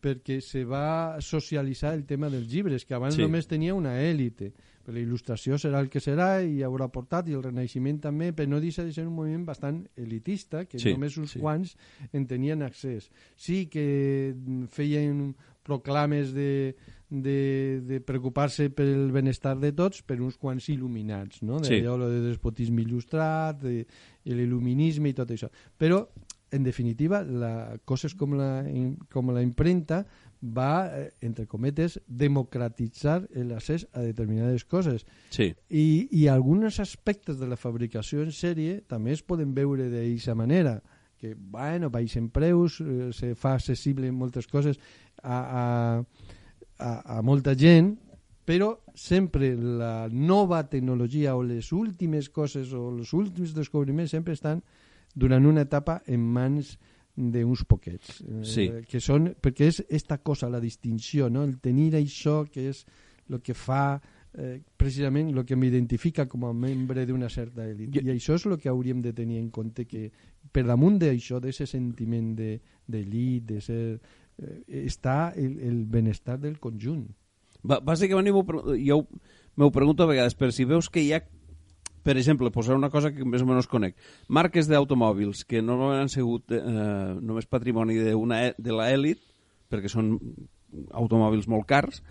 [0.00, 3.24] perquè se va socialitzar el tema dels llibres, que abans sí.
[3.24, 4.54] només tenia una èlite.
[4.84, 8.48] Però la il·lustració serà el que serà i haurà portat, i el Renaixement també, però
[8.48, 11.38] no deixa de ser un moviment bastant elitista, que Sí, sí, només uns sí.
[11.38, 11.42] sí.
[11.44, 11.76] quants
[12.12, 13.10] en tenien accés.
[13.36, 16.74] Sí que mm, feien proclames de,
[17.10, 21.60] de, de preocupar-se pel benestar de tots per uns quants il·luminats, no?
[21.62, 21.82] Sí.
[21.82, 23.84] D'allò de despotisme il·lustrat, de,
[24.24, 25.50] de l'il·luminisme i tot això.
[25.78, 26.06] Però,
[26.50, 28.64] en definitiva, la, coses com la,
[29.12, 30.04] com la impremta
[30.40, 35.06] va, eh, entre cometes, democratitzar l'accés a determinades coses.
[35.30, 35.52] Sí.
[35.68, 40.80] I, I alguns aspectes de la fabricació en sèrie també es poden veure d'aquesta manera
[41.20, 44.80] que, bueno, baixen preus, eh, se fa accessible moltes coses
[45.22, 45.64] a, a,
[46.80, 47.92] a, a molta gent,
[48.48, 54.64] però sempre la nova tecnologia o les últimes coses o els últims descobriments sempre estan
[55.14, 56.78] durant una etapa en mans
[57.16, 58.20] d'uns poquets.
[58.22, 58.70] eh, Sí.
[58.88, 61.42] Que són, perquè és esta cosa, la distinció, no?
[61.44, 62.86] el tenir això que és
[63.28, 64.00] el que fa
[64.32, 67.90] eh, precisament el que m'identifica com a membre d'una certa elit.
[67.94, 70.10] Jo- I això és el que hauríem de tenir en compte, que
[70.52, 74.00] per damunt d'això, d'aquest sentiment de- d'elit, de, de ser...
[74.38, 77.08] Eh, està el, el benestar del conjunt.
[77.62, 78.26] Bàsicament,
[78.86, 79.06] jo
[79.56, 81.20] m'ho pregunto a vegades, però si veus que hi ha,
[82.02, 83.96] per exemple, posar una cosa que més o menys conec,
[84.28, 86.60] marques d'automòbils que normalment han sigut eh,
[87.20, 89.20] només patrimoni d'una e- de l'elit,
[89.70, 90.14] perquè són
[90.96, 92.02] automòbils molt cars,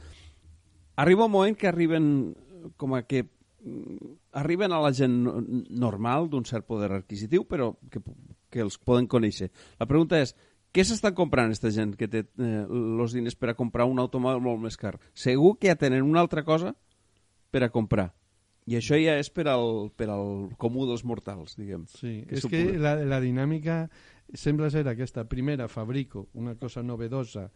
[1.00, 2.36] arriba un moment que arriben
[2.78, 7.74] com a que mm, arriben a la gent no- normal d'un cert poder adquisitiu, però
[7.90, 8.04] que,
[8.52, 9.50] que els poden conèixer.
[9.80, 10.36] La pregunta és,
[10.76, 14.44] què s'estan comprant aquesta gent que té eh, els diners per a comprar un automòbil
[14.44, 14.98] molt més car?
[15.18, 16.76] Segur que ja tenen una altra cosa
[17.50, 18.12] per a comprar.
[18.70, 21.88] I això ja és per al, per al comú dels mortals, diguem.
[21.89, 23.82] Sí, Que és que la, la dinàmica
[24.38, 25.26] sembla ser aquesta.
[25.30, 27.47] Primera, fabrico una cosa novedosa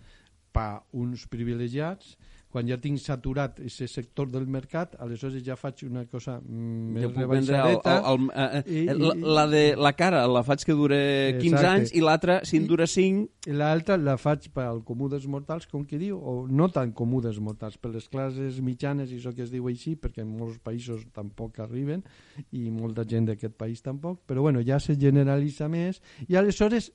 [0.53, 2.15] per uns privilegiats,
[2.53, 7.07] quan ja tinc saturat aquest sector del mercat, aleshores ja faig una cosa mm, més
[7.09, 7.95] vendre el, rebaixadeta.
[8.11, 10.99] el, el, eh, i- eh, la, i- la, de, la cara la faig que dure
[11.39, 11.71] 15 Exacte.
[11.71, 15.25] anys i l'altra, si en dura 5, I l'altra la faig per al comú dels
[15.27, 19.17] mortals, com que diu, o no tan comú dels mortals, per les classes mitjanes i
[19.17, 22.05] això que es diu així, perquè en molts països tampoc arriben,
[22.53, 25.99] i molta gent d'aquest país tampoc, però bueno, ja se generalitza més,
[26.29, 26.91] i aleshores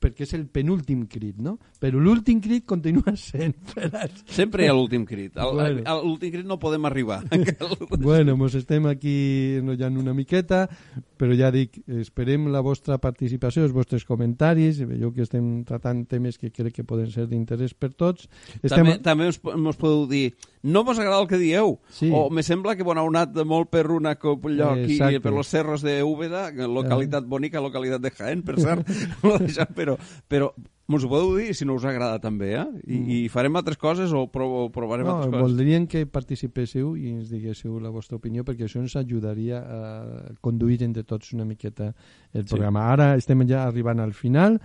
[0.00, 1.56] perquè és el penúltim crit, no?
[1.80, 3.88] Però l'últim crit continua sent per
[4.28, 5.36] sempre hi ha l'últim crit.
[5.36, 5.82] Al- Bueno.
[5.88, 7.22] A l'últim crit no podem arribar.
[8.06, 10.66] Bueno, mos estem aquí enrotllant una miqueta,
[11.16, 16.36] però ja dic, esperem la vostra participació, els vostres comentaris, veieu que estem tratant temes
[16.38, 18.28] que crec que poden ser d'interès per tots.
[18.68, 20.34] També, també us, us podeu dir
[20.66, 22.10] no mos agrada el que dieu, Sí.
[22.12, 25.20] o me sembla que bon ha anat molt per una cop lloc i Exacte.
[25.22, 28.86] per los cerros de Úbeda, localitat bonica, localitat de Jaén, per cert,
[29.86, 29.96] però,
[30.28, 30.50] però
[30.86, 32.66] mos ho podeu dir si no us agrada també, eh?
[32.86, 35.08] I, i farem altres coses o, prov o provarem Mm.
[35.10, 35.42] No, altres coses.
[35.48, 39.80] voldríem que participéssiu i ens diguéssiu la vostra opinió perquè això ens ajudaria a
[40.40, 41.88] conduir entre tots una miqueta
[42.32, 42.52] el Sí.
[42.54, 42.84] programa.
[42.92, 44.60] Ara estem ja arribant al final,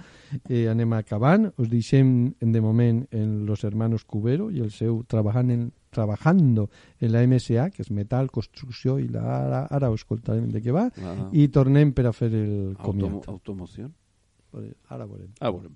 [0.48, 5.50] eh, anem acabant, us deixem de moment en los hermanos Cubero i el seu trabajant
[5.50, 6.70] en, trabajando
[7.02, 10.72] en la MSA, que és metal, construcció, i la, ara, ara ho escoltarem de què
[10.72, 11.30] va, Ah.
[11.34, 13.66] i tornem per a fer el Automo
[14.52, 14.76] automoció?
[14.90, 15.30] Ara veurem.
[15.40, 15.76] Ah, veurem.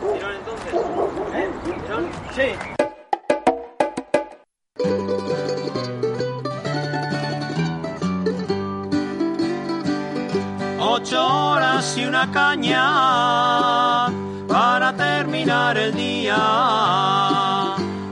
[0.00, 0.74] ¿Tirón entonces?
[1.34, 1.50] ¿Eh?
[1.64, 2.04] ¿Tirón?
[2.34, 2.48] Sí.
[10.80, 14.06] Ocho horas y una caña
[14.48, 16.36] para terminar el día.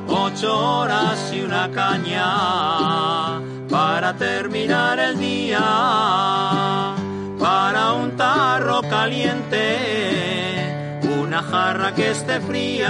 [0.08, 3.40] Ocho horas y una caña
[3.70, 5.60] para terminar el día.
[7.38, 8.51] Para un tarro
[8.82, 9.76] caliente,
[11.20, 12.88] una jarra que esté fría.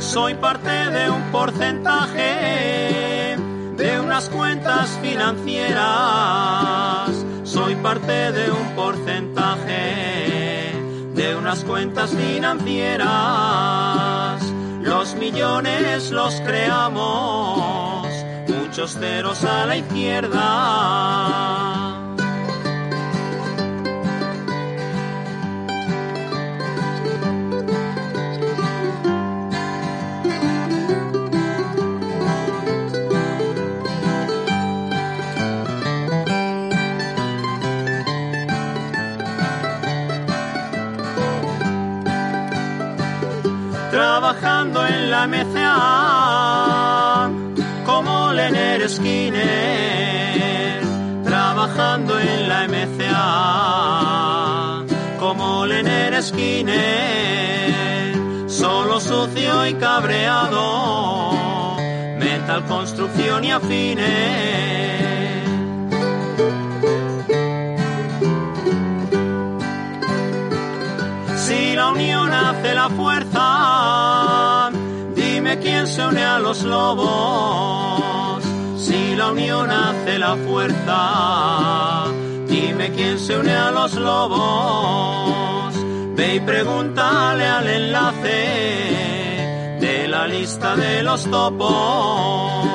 [0.00, 3.36] Soy parte de un porcentaje
[3.76, 5.80] de unas cuentas financieras.
[7.44, 10.72] Soy parte de un porcentaje
[11.14, 14.42] de unas cuentas financieras.
[14.82, 17.81] Los millones los creamos,
[18.72, 20.38] chosteros a la izquierda.
[43.90, 46.11] Trabajando en la mecea
[56.22, 58.14] Skinner,
[58.48, 61.74] solo sucio y cabreado,
[62.16, 64.06] metal, construcción y afines.
[71.36, 74.70] Si la unión hace la fuerza,
[75.16, 78.44] dime quién se une a los lobos.
[78.78, 82.04] Si la unión hace la fuerza,
[82.46, 85.51] dime quién se une a los lobos.
[86.16, 92.68] Ve y pregúntale al enlace de la lista de los topos.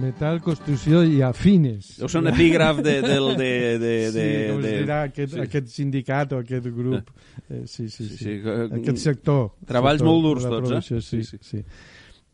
[0.00, 1.92] Metal, construcció i afines.
[2.00, 3.80] Deu ser un epígraf de, del, de, de,
[4.10, 5.40] de, sí, es de- dirà aquest, sí.
[5.44, 7.12] aquest sindicat o aquest grup.
[7.48, 8.10] Eh, sí, sí, sí.
[8.16, 9.52] Sí, sí, que- Aquest sector.
[9.68, 10.82] Treballs sector molt durs tots, eh?
[10.82, 11.62] Sí, Sí, sí, sí.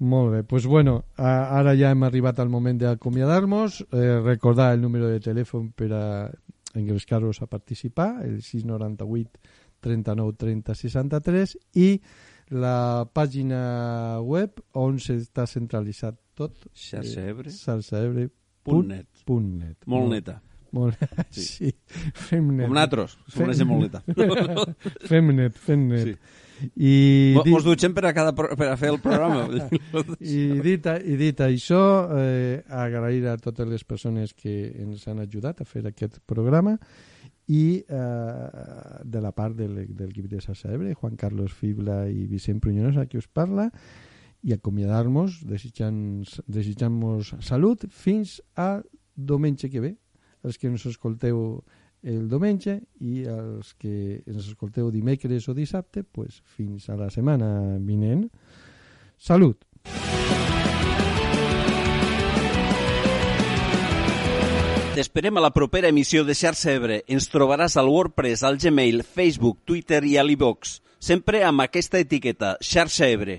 [0.01, 3.81] Molt bé, doncs pues bueno, ara ja hem arribat al moment d'acomiadar-nos.
[3.93, 6.05] Eh, recordar el número de telèfon per a
[6.75, 9.41] engrescar-vos a participar, el 698
[9.81, 12.01] 39 30 63 i
[12.51, 16.57] la pàgina web on està centralitzat tot.
[16.75, 17.53] Xarxaebre.
[17.53, 18.29] Xarxaebre.
[18.69, 19.09] Punt net.
[19.29, 19.77] Punt net.
[19.87, 20.41] Molt neta.
[20.77, 20.99] Molt,
[21.31, 21.45] Sí.
[21.45, 21.71] sí.
[22.29, 22.67] Fem net.
[22.67, 24.03] Com nosaltres, som una gent molt neta.
[25.11, 26.11] fem net, fem net.
[26.11, 26.48] Sí.
[26.77, 29.45] I, Mo- di- Mos dutxem per a, cada, pro- per a fer el programa.
[30.21, 31.81] I dit, I dit això,
[32.19, 36.77] eh, agrair a totes les persones que ens han ajudat a fer aquest programa
[37.49, 38.49] i eh,
[39.05, 43.07] de la part del, del equip de Salsa Ebre, Juan Carlos Fibla i Vicent Pruñonosa,
[43.07, 43.71] que us parla,
[44.45, 48.83] i acomiadar-nos desitjant- desitjant-nos salut fins a
[49.17, 49.95] diumenge que ve.
[50.47, 51.65] Els que ens escolteu
[52.03, 57.79] el diumenge i els que ens escolteu dimecres o dissabte, pues, fins a la setmana
[57.81, 58.29] vinent.
[59.19, 59.65] Salut!
[64.99, 67.05] T'esperem a la propera emissió de Xarxa Ebre.
[67.07, 70.81] Ens trobaràs al WordPress, al Gmail, Facebook, Twitter i a l'iVox.
[70.99, 73.39] Sempre amb aquesta etiqueta, Xarxa Ebre.